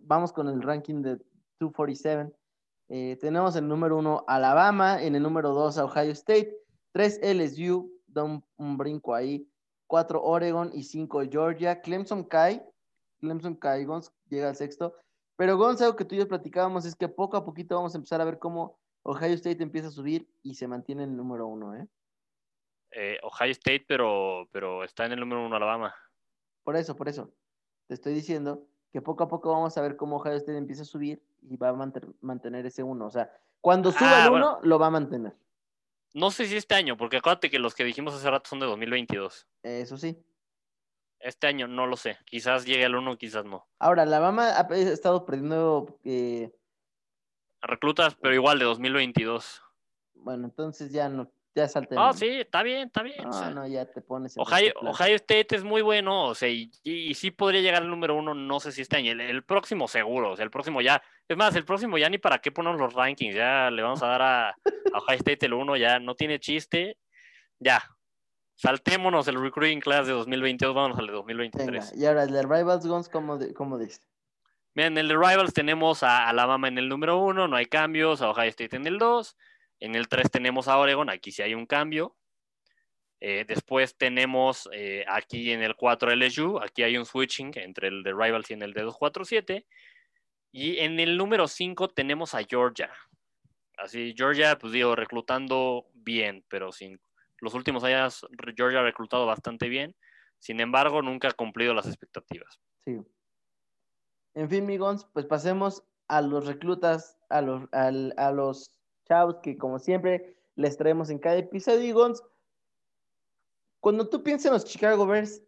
[0.00, 1.16] vamos con el ranking de
[1.60, 2.30] 247.
[2.88, 6.56] Eh, tenemos el número uno Alabama, en el número dos Ohio State,
[6.92, 9.46] tres LSU, da un, un brinco ahí,
[9.86, 11.80] cuatro Oregon y cinco Georgia.
[11.80, 12.64] Clemson cae,
[13.20, 14.94] Clemson cae, Gons llega al sexto.
[15.36, 17.98] Pero Gonz, algo que tú y yo platicábamos es que poco a poquito vamos a
[17.98, 21.46] empezar a ver cómo Ohio State empieza a subir y se mantiene en el número
[21.46, 21.86] uno, ¿eh?
[22.90, 25.94] Eh, Ohio State, pero, pero está en el número uno Alabama.
[26.64, 27.32] Por eso, por eso.
[27.86, 30.86] Te estoy diciendo que poco a poco vamos a ver cómo Ohio State empieza a
[30.86, 33.06] subir y va a mantener ese uno.
[33.06, 33.30] O sea,
[33.60, 34.56] cuando suba Ah, el bueno.
[34.58, 35.34] uno, lo va a mantener.
[36.14, 38.66] No sé si este año, porque acuérdate que los que dijimos hace rato son de
[38.66, 39.46] 2022.
[39.62, 40.18] Eso sí.
[41.20, 42.16] Este año no lo sé.
[42.24, 43.66] Quizás llegue al uno, quizás no.
[43.78, 45.98] Ahora, Alabama ha ha estado perdiendo.
[46.04, 46.54] eh,
[47.60, 49.62] Reclutas, pero igual de 2022.
[50.14, 51.30] bueno, entonces ya no.
[51.58, 51.96] Ya salte.
[51.98, 53.20] Ah, sí, está bien, está bien.
[53.20, 53.50] o No, sea.
[53.50, 54.34] no, ya te pones.
[54.38, 54.78] Ohio, este.
[54.86, 56.70] Ohio State es muy bueno, o sea, y,
[57.14, 60.30] sí podría llegar al número uno, no sé si este año, el, el próximo seguro,
[60.30, 62.94] o sea, el próximo ya, es más, el próximo ya ni para qué ponemos los
[62.94, 64.54] rankings, ya le vamos a dar a, a
[64.94, 66.96] Ohio State el uno, ya no tiene chiste,
[67.58, 67.82] ya,
[68.54, 71.94] saltémonos el recruiting class de 2022, vamos al de Venga, 2023.
[71.96, 74.00] y ahora el de Rivals Guns, ¿cómo, de- cómo dice?
[74.74, 78.22] Miren, en el de Rivals tenemos a Alabama en el número uno, no hay cambios,
[78.22, 79.36] a Ohio State en el dos,
[79.80, 82.16] en el tres tenemos a Oregon, aquí sí hay un cambio.
[83.20, 88.02] Eh, después tenemos eh, aquí en el 4 LSU, aquí hay un switching entre el
[88.04, 89.66] de Rivals y en el de 247.
[90.52, 92.90] Y en el número 5 tenemos a Georgia.
[93.76, 97.00] Así, Georgia, pues digo, reclutando bien, pero sin
[97.40, 98.26] los últimos años
[98.56, 99.94] Georgia ha reclutado bastante bien.
[100.38, 102.60] Sin embargo, nunca ha cumplido las expectativas.
[102.84, 102.98] Sí.
[104.34, 108.70] En fin, Migons, pues pasemos a los reclutas, a los, a, los
[109.08, 111.80] chavos que como siempre les traemos en cada episodio.
[111.80, 112.22] Migons,
[113.80, 115.42] cuando tú piensas en los Chicago Bears,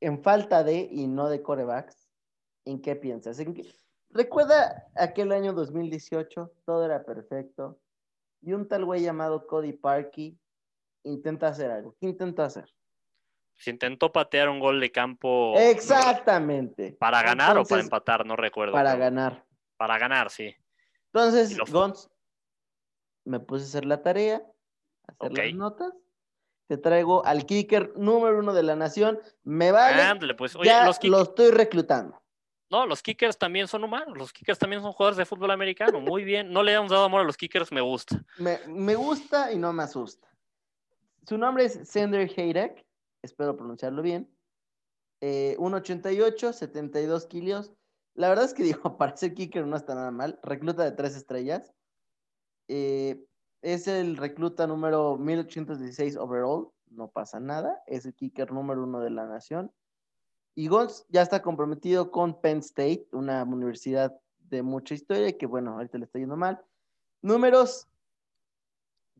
[0.00, 2.08] en falta de y no de corebacks,
[2.64, 3.38] ¿en qué piensas?
[4.10, 7.78] Recuerda aquel año 2018, todo era perfecto,
[8.40, 10.36] y un tal güey llamado Cody Parkey
[11.04, 11.94] intenta hacer algo.
[12.00, 12.68] ¿Qué intentó hacer?
[13.54, 15.54] Se intentó patear un gol de campo.
[15.56, 16.96] Exactamente.
[16.98, 18.26] ¿Para ganar o para empatar?
[18.26, 18.72] No recuerdo.
[18.72, 19.44] Para ganar.
[19.76, 20.54] Para ganar, sí.
[21.12, 22.10] Entonces, Gons,
[23.24, 24.42] me puse a hacer la tarea,
[25.06, 25.92] hacer las notas.
[26.68, 29.18] Te traigo al kicker número uno de la nación.
[29.42, 30.34] Me vale.
[30.36, 30.56] pues.
[30.62, 32.22] ya lo estoy reclutando.
[32.70, 34.16] No, los kickers también son humanos.
[34.16, 36.00] Los kickers también son jugadores de fútbol americano.
[36.00, 36.50] Muy bien.
[36.50, 38.24] No le hemos dado amor a los kickers, me gusta.
[38.38, 40.32] Me, me gusta y no me asusta.
[41.28, 42.84] Su nombre es Sender Heydek,
[43.22, 44.28] espero pronunciarlo bien.
[45.20, 47.72] 1.88, eh, 72 kilos.
[48.14, 50.40] La verdad es que digo, para ser kicker no está nada mal.
[50.42, 51.72] Recluta de tres estrellas.
[52.74, 53.22] Eh,
[53.60, 56.68] es el recluta número 1816 overall.
[56.88, 57.82] No pasa nada.
[57.86, 59.70] Es el kicker número uno de la nación.
[60.54, 65.72] Y Gons ya está comprometido con Penn State, una universidad de mucha historia que, bueno,
[65.72, 66.62] ahorita le está yendo mal.
[67.20, 67.88] Números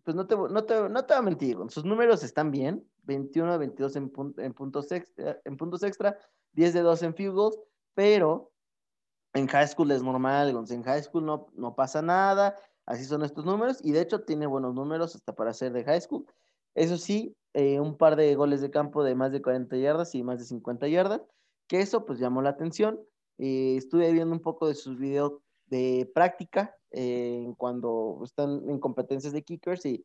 [0.02, 3.56] pues no te, no te, no te voy a mentir, sus números están bien, 21
[3.56, 6.18] 22 en, puntos extra, en puntos extra,
[6.54, 7.58] 10 de 2 en field goals,
[7.94, 8.50] pero
[9.32, 12.56] en high school es normal, en high school no, no pasa nada,
[12.86, 16.00] así son estos números, y de hecho tiene buenos números hasta para ser de high
[16.00, 16.26] school.
[16.74, 20.22] Eso sí, eh, un par de goles de campo de más de 40 yardas y
[20.22, 21.22] más de 50 yardas,
[21.68, 23.00] que eso pues llamó la atención.
[23.38, 25.34] Eh, estuve viendo un poco de sus videos
[25.66, 30.04] de práctica eh, cuando están en competencias de kickers y,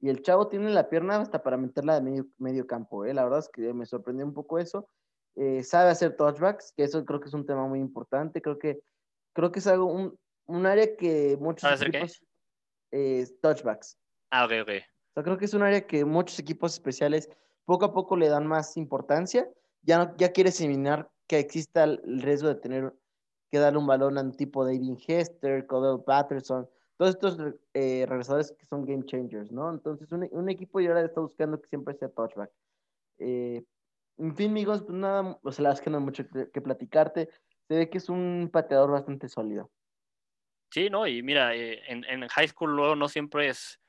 [0.00, 3.04] y, el chavo tiene la pierna hasta para meterla de medio, medio campo.
[3.04, 4.88] La verdad es que me sorprendió un poco eso.
[5.62, 8.42] Sabe hacer touchbacks, que eso creo que es un tema muy importante.
[8.42, 8.80] Creo que,
[9.32, 10.18] creo que es algo, un,
[10.48, 12.20] un área que muchos equipos...
[13.40, 13.96] touchbacks.
[14.30, 14.70] Ah, ok, ok.
[14.70, 17.30] O sea, creo que es un área que muchos equipos especiales
[17.64, 19.48] poco a poco le dan más importancia.
[19.82, 22.94] Ya, no, ya quiere eliminar que exista el riesgo de tener
[23.50, 27.38] que darle un balón a un tipo David Hester, Cordell Patterson, todos estos
[27.74, 29.70] eh, regresadores que son game changers, ¿no?
[29.70, 32.50] Entonces, un, equipo ya ahora está buscando que siempre sea touchback.
[33.18, 33.64] Eh,
[34.18, 36.60] en fin, amigos, pues nada, o sea, la verdad es que no hay mucho que,
[36.60, 37.28] platicarte.
[37.68, 39.70] Se ve que es un pateador bastante sólido.
[40.70, 41.06] Sí, ¿no?
[41.06, 43.80] Y mira, eh, en, en, high school luego no siempre es.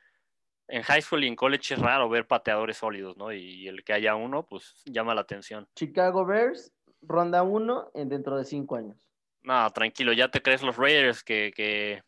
[0.68, 3.34] En high school y en college es raro ver pateadores sólidos, ¿no?
[3.34, 5.68] Y el que haya uno, pues llama la atención.
[5.76, 6.72] Chicago Bears,
[7.02, 9.10] ronda uno en dentro de cinco años.
[9.42, 12.04] No, tranquilo, ya te crees los Raiders que, que,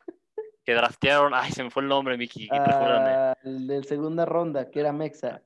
[0.64, 1.34] que draftearon.
[1.34, 2.50] Ay, se me fue el nombre, Miki.
[2.52, 5.42] Ah, el de segunda ronda, que era Mexa.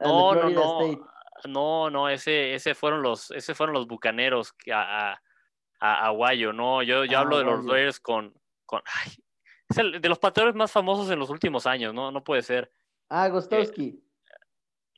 [0.00, 1.08] No, no, no.
[1.48, 5.20] No, no, ese, ese fueron los, ese fueron los bucaneros a,
[5.80, 6.82] a, a Guayo, no.
[6.82, 8.32] Yo, yo ah, hablo de los Raiders con,
[8.66, 9.12] con ay,
[9.68, 12.10] es el, de los pateadores más famosos en los últimos años, ¿no?
[12.10, 12.70] No puede ser.
[13.08, 14.02] Ah, Gostowski.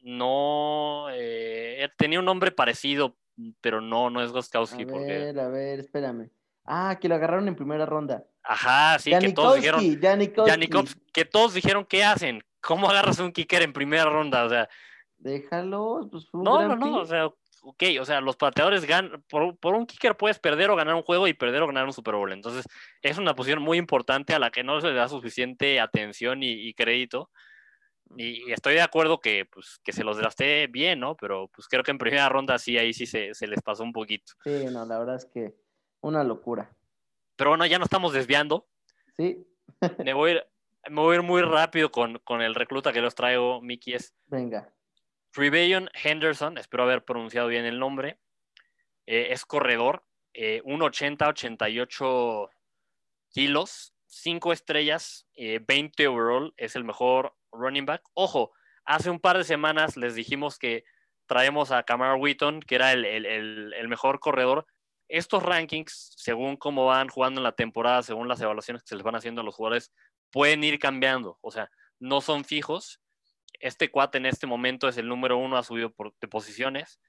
[0.03, 3.17] no, eh, tenía un nombre parecido,
[3.61, 4.83] pero no, no es Goskowski.
[4.83, 6.31] A ver, a ver, espérame.
[6.65, 8.25] Ah, que lo agarraron en primera ronda.
[8.43, 9.81] Ajá, sí, que todos dijeron.
[11.13, 12.43] que todos dijeron, ¿qué hacen?
[12.61, 14.45] ¿Cómo agarras un kicker en primera ronda?
[14.45, 14.69] O sea.
[15.19, 17.31] Déjalo, pues No, no, no, o sea,
[17.65, 21.03] ok, o sea, los pateadores ganan, por, por, un kicker puedes perder o ganar un
[21.03, 22.33] juego y perder o ganar un Super Bowl.
[22.33, 22.67] Entonces,
[23.03, 26.73] es una posición muy importante a la que no se le da suficiente atención y
[26.75, 27.31] crédito.
[28.17, 31.17] Y, estoy de acuerdo que, pues, que se los drafté bien, ¿no?
[31.17, 34.33] Pero pues creo que en primera ronda sí, ahí sí se, les pasó un poquito.
[34.45, 35.55] Sí, no, la verdad es que
[36.01, 36.71] una locura.
[37.37, 38.67] Pero bueno, ya nos estamos desviando.
[39.17, 39.47] Sí.
[40.05, 40.47] me, voy a ir,
[40.91, 43.95] me voy a ir muy rápido con, con el recluta que los traigo, Mickey.
[43.95, 44.73] Es Venga.
[45.35, 48.19] Rebellion Henderson, espero haber pronunciado bien el nombre.
[49.07, 52.51] Eh, es corredor, eh, 1,80, 88
[53.31, 58.03] kilos, 5 estrellas, 20 eh, overall, es el mejor running back.
[58.15, 58.53] Ojo,
[58.85, 60.85] hace un par de semanas les dijimos que
[61.27, 64.67] traemos a Camara Wheaton, que era el, mejor corredor.
[65.09, 69.05] Estos rankings, según cómo van jugando en la temporada, según las evaluaciones que se les
[69.05, 69.93] van haciendo a los jugadores,
[70.31, 71.39] pueden ir cambiando.
[71.41, 73.01] O sea, no son fijos.
[73.61, 77.01] Este cuate en este momento es el número uno, ha subido por, de posiciones.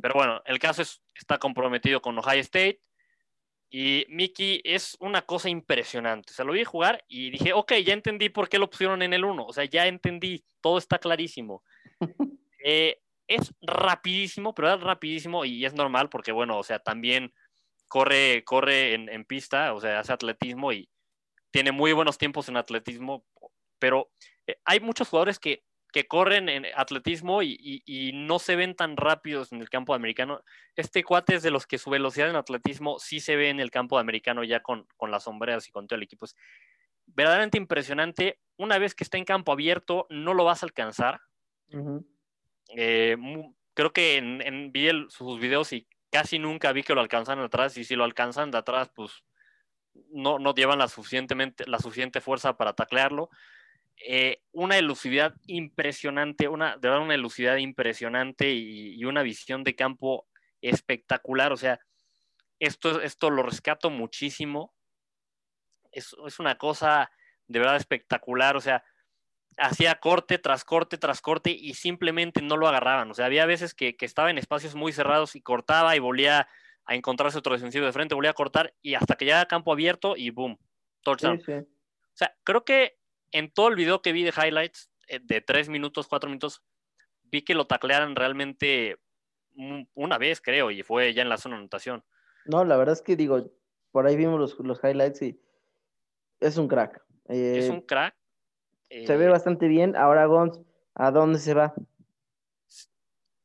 [0.00, 2.80] Pero bueno, el caso es, está comprometido con Ohio State.
[3.70, 6.32] Y Mickey es una cosa impresionante.
[6.32, 9.12] O sea, lo vi jugar y dije, ok, ya entendí por qué lo pusieron en
[9.12, 9.44] el 1.
[9.44, 11.62] O sea, ya entendí, todo está clarísimo.
[12.60, 17.32] Eh, es rapidísimo, pero es rapidísimo y es normal porque, bueno, o sea, también
[17.86, 20.88] corre, corre en, pista, o sea, hace atletismo y
[21.50, 23.24] tiene muy buenos tiempos en atletismo,
[23.78, 24.10] pero
[24.46, 25.62] eh, hay muchos jugadores que,
[25.92, 30.42] que corren en atletismo y, no se ven tan rápidos en el campo americano.
[30.76, 33.70] Este cuate es de los que su velocidad en atletismo sí se ve en el
[33.70, 36.26] campo americano ya con, con las sombreras y con todo el equipo.
[36.26, 36.36] Es
[37.06, 38.38] verdaderamente impresionante.
[38.56, 41.20] Una vez que está en campo abierto, no lo vas a alcanzar.
[42.76, 43.16] Eh,
[43.74, 47.84] creo que en, vi sus videos y casi nunca vi que lo alcanzan atrás y
[47.84, 49.24] si lo alcanzan de atrás, pues
[50.10, 53.30] no, no llevan la, suficientemente, la suficiente fuerza para taclearlo.
[54.06, 60.26] Eh, una elusividad impresionante, una, de verdad una elusividad impresionante y, una visión de campo
[60.60, 61.52] espectacular.
[61.52, 61.80] O sea,
[62.58, 64.74] esto, esto lo rescato muchísimo.
[65.90, 67.10] Es, es una cosa
[67.46, 68.56] de verdad espectacular.
[68.56, 68.84] O sea,
[69.58, 73.10] hacía corte tras corte tras corte y simplemente no lo agarraban.
[73.10, 76.48] O sea, había veces que, estaba en espacios muy cerrados y cortaba y volvía
[76.84, 79.72] a encontrarse otro defensivo de frente, volvía a cortar y hasta que llegaba a campo
[79.72, 80.58] abierto y boom,
[81.02, 81.38] touchdown.
[81.38, 82.97] O sea, creo que
[83.32, 86.62] en todo el video que vi de highlights, eh, de tres minutos, cuatro minutos,
[87.24, 88.98] vi que lo taclearan realmente
[89.94, 92.04] una vez, creo, y fue ya en la zona de anotación.
[92.44, 93.50] No, la verdad es que digo,
[93.90, 95.40] por ahí vimos los, los highlights y
[96.40, 97.02] es un crack.
[97.28, 98.14] es eh, un crack
[98.90, 99.96] se ve eh, bastante bien.
[99.96, 100.60] Ahora Gons,
[100.94, 101.74] ¿a dónde se va?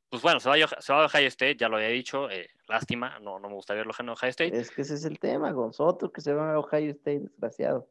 [0.09, 2.29] Pues bueno, se va, a, se va a Ohio State, ya lo había dicho.
[2.29, 4.55] Eh, lástima, no, no me gustaría verlo en Ohio State.
[4.55, 5.79] Es que ese es el tema, Gons.
[5.79, 7.89] Otro que se va a Ohio State, desgraciado.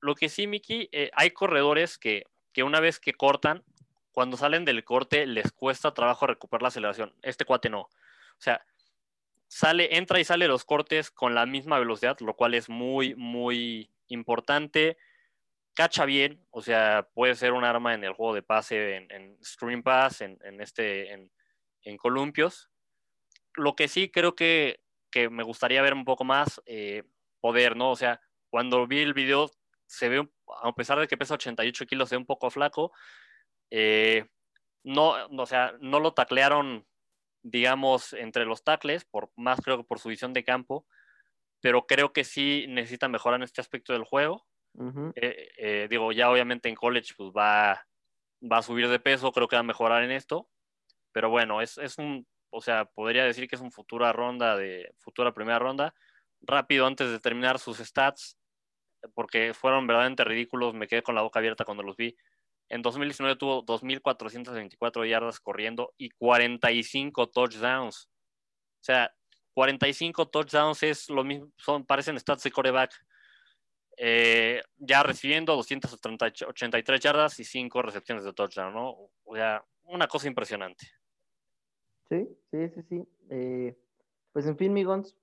[0.00, 3.64] Lo que sí, Miki, eh, hay corredores que, que una vez que cortan,
[4.12, 7.14] cuando salen del corte les cuesta trabajo recuperar la aceleración.
[7.22, 7.82] Este cuate no.
[7.82, 7.90] O
[8.38, 8.64] sea,
[9.48, 13.90] sale, entra y sale los cortes con la misma velocidad, lo cual es muy, muy
[14.08, 14.96] importante
[15.74, 19.38] cacha bien, o sea, puede ser un arma en el juego de pase, en, en
[19.42, 22.68] screen pass, en, este, en, columpios.
[23.54, 24.80] Lo que sí creo que,
[25.30, 27.04] me gustaría ver un poco más eh,
[27.40, 27.90] poder, ¿no?
[27.90, 28.20] O sea,
[28.50, 29.50] cuando vi el video,
[29.90, 30.28] se ve,
[30.62, 32.92] a pesar de que pesa 88 kilos, se ve un poco flaco.
[33.70, 34.24] Eh,
[34.84, 36.86] no, o sea, no lo taclearon,
[37.42, 40.86] digamos, entre los tacles, por, más creo que por su visión de campo,
[41.60, 44.46] pero creo que sí necesita mejorar en este aspecto del juego.
[45.16, 47.84] Eh, eh, digo, ya obviamente en college pues va,
[48.40, 50.48] va a subir de peso, creo que va a mejorar en esto,
[51.10, 54.94] pero bueno, es, es un, o sea, podría decir que es un futura ronda de,
[54.98, 55.92] futura primera ronda,
[56.40, 58.39] rápido antes de terminar sus stats,
[59.14, 62.16] porque fueron verdaderamente ridículos, me quedé con la boca abierta cuando los vi.
[62.68, 68.08] En 2019 tuvo 2.424 yardas corriendo y 45 touchdowns.
[68.80, 69.12] O sea,
[69.54, 71.50] 45 touchdowns es lo mismo,
[71.86, 72.92] parecen stats de coreback.
[73.96, 79.10] Eh, ya recibiendo 283 yardas y 5 recepciones de touchdown, ¿no?
[79.24, 80.86] O sea, una cosa impresionante.
[82.08, 83.08] Sí, sí, sí, sí.
[83.30, 83.76] Eh,
[84.32, 85.16] pues en fin, Migons,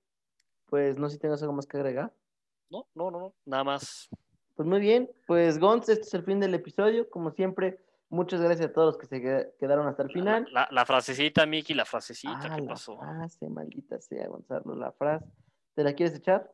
[0.66, 2.12] pues no sé si tengas algo más que agregar.
[2.70, 4.08] No, no, no, nada más.
[4.54, 7.08] Pues muy bien, pues Gons, este es el fin del episodio.
[7.08, 10.48] Como siempre, muchas gracias a todos los que se quedaron hasta el final.
[10.50, 12.98] La, frasecita, Miki, la frasecita, ah, ¿qué la pasó?
[12.98, 15.26] Frase, maldita sea, Gonzalo, la frase.
[15.74, 16.52] ¿Te la quieres echar?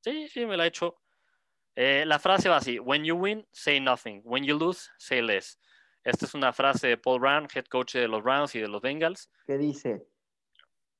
[0.00, 0.96] Sí, sí, me la he hecho.
[1.76, 4.22] Eh, la frase va así: When you win, say nothing.
[4.24, 5.58] When you lose, say less.
[6.02, 8.82] Esta es una frase de Paul Brown, head coach de los Browns y de los
[8.82, 9.30] Bengals.
[9.46, 10.06] Que dice: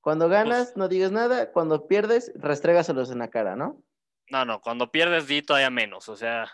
[0.00, 1.50] Cuando ganas, pues no digas nada.
[1.50, 3.82] Cuando pierdes, restrégaselos en la cara, ¿no?
[4.30, 6.08] No, no, cuando pierdes, di todavía menos.
[6.08, 6.50] O sea,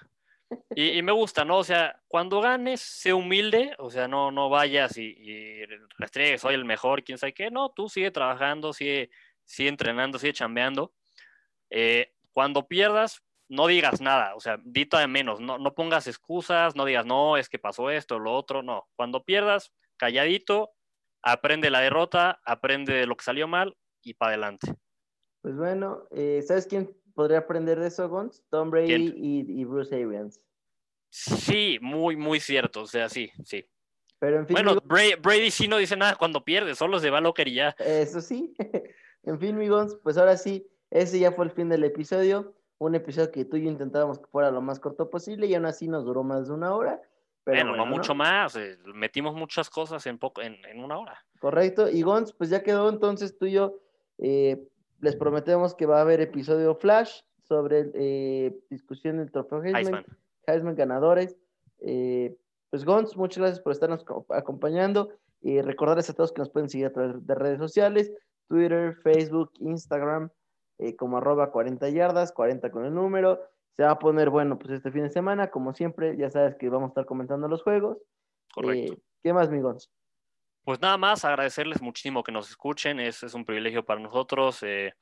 [0.75, 1.59] y, me gusta, ¿no?
[1.59, 3.75] O sea, cuando ganes, sé humilde.
[3.79, 5.65] O sea, no, no vayas y,
[5.99, 7.51] restregues, soy el mejor, quién sabe qué.
[7.51, 9.11] No, tú sigue trabajando, sigue,
[9.45, 10.93] sigue entrenando, sigue chambeando.
[11.71, 16.75] Eh, cuando pierdas, no digas nada, o sea, dito de menos, no, no pongas excusas,
[16.75, 18.89] no digas, no, es que pasó esto, lo otro, no.
[18.97, 20.71] Cuando pierdas, calladito,
[21.23, 24.75] aprende la derrota, aprende de lo que salió mal y para adelante.
[25.43, 28.43] Pues bueno, eh, ¿sabes quién podría aprender de eso, Gons?
[28.51, 30.41] Tom Brady y, Bruce Arians.
[31.11, 33.65] Sí, muy, muy cierto, o sea, sí, sí.
[34.19, 37.21] Pero en fin, bueno, Brady, sí no dice nada cuando pierde, solo se va a
[37.21, 37.71] locker y ya.
[37.79, 38.55] Eso sí.
[39.25, 42.55] en fin, mi Gons, pues ahora sí, ese ya fue el fin del episodio
[42.85, 45.67] un episodio que tú y yo intentábamos que fuera lo más corto posible y aún
[45.67, 47.01] así nos duró más de una hora.
[47.45, 51.25] Pero bueno, no mucho más, eh, metimos muchas cosas en, poco, en, una hora.
[51.41, 53.81] Correcto, y Gons, pues ya quedó entonces tú y yo,
[54.19, 54.69] eh,
[55.03, 60.07] les prometemos que va a haber episodio flash sobre eh, discusión del trofeo Heisman,
[60.47, 61.37] Heisman, ganadores.
[61.79, 65.11] pues Gons, muchas gracias por estarnos acompañando
[65.43, 68.13] y recordarles a todos que nos pueden seguir a través de redes sociales,
[68.49, 70.31] Twitter, Facebook, Instagram,
[70.79, 73.41] eh, como arroba 40 yardas, 40 con el número.
[73.77, 76.69] Se va a poner bueno, pues este fin de semana, como siempre, ya sabes que
[76.69, 77.99] vamos a estar comentando los juegos.
[78.55, 78.95] Correcto.
[78.95, 79.91] Eh, ¿Qué más, Migons?
[80.65, 84.63] Pues nada más, agradecerles muchísimo que nos escuchen, es, es un privilegio para nosotros.
[84.63, 84.95] Eh,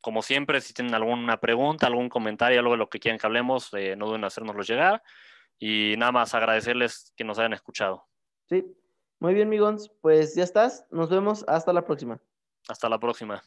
[0.00, 3.72] como siempre, si tienen alguna pregunta, algún comentario, algo de lo que quieran que hablemos,
[3.74, 5.02] eh, no duden en hacérnoslo llegar.
[5.58, 8.06] Y nada más agradecerles que nos hayan escuchado.
[8.48, 8.64] Sí,
[9.18, 9.90] muy bien, Migons.
[10.00, 10.86] Pues ya estás.
[10.90, 11.44] Nos vemos.
[11.48, 12.20] Hasta la próxima.
[12.68, 13.42] Hasta la próxima.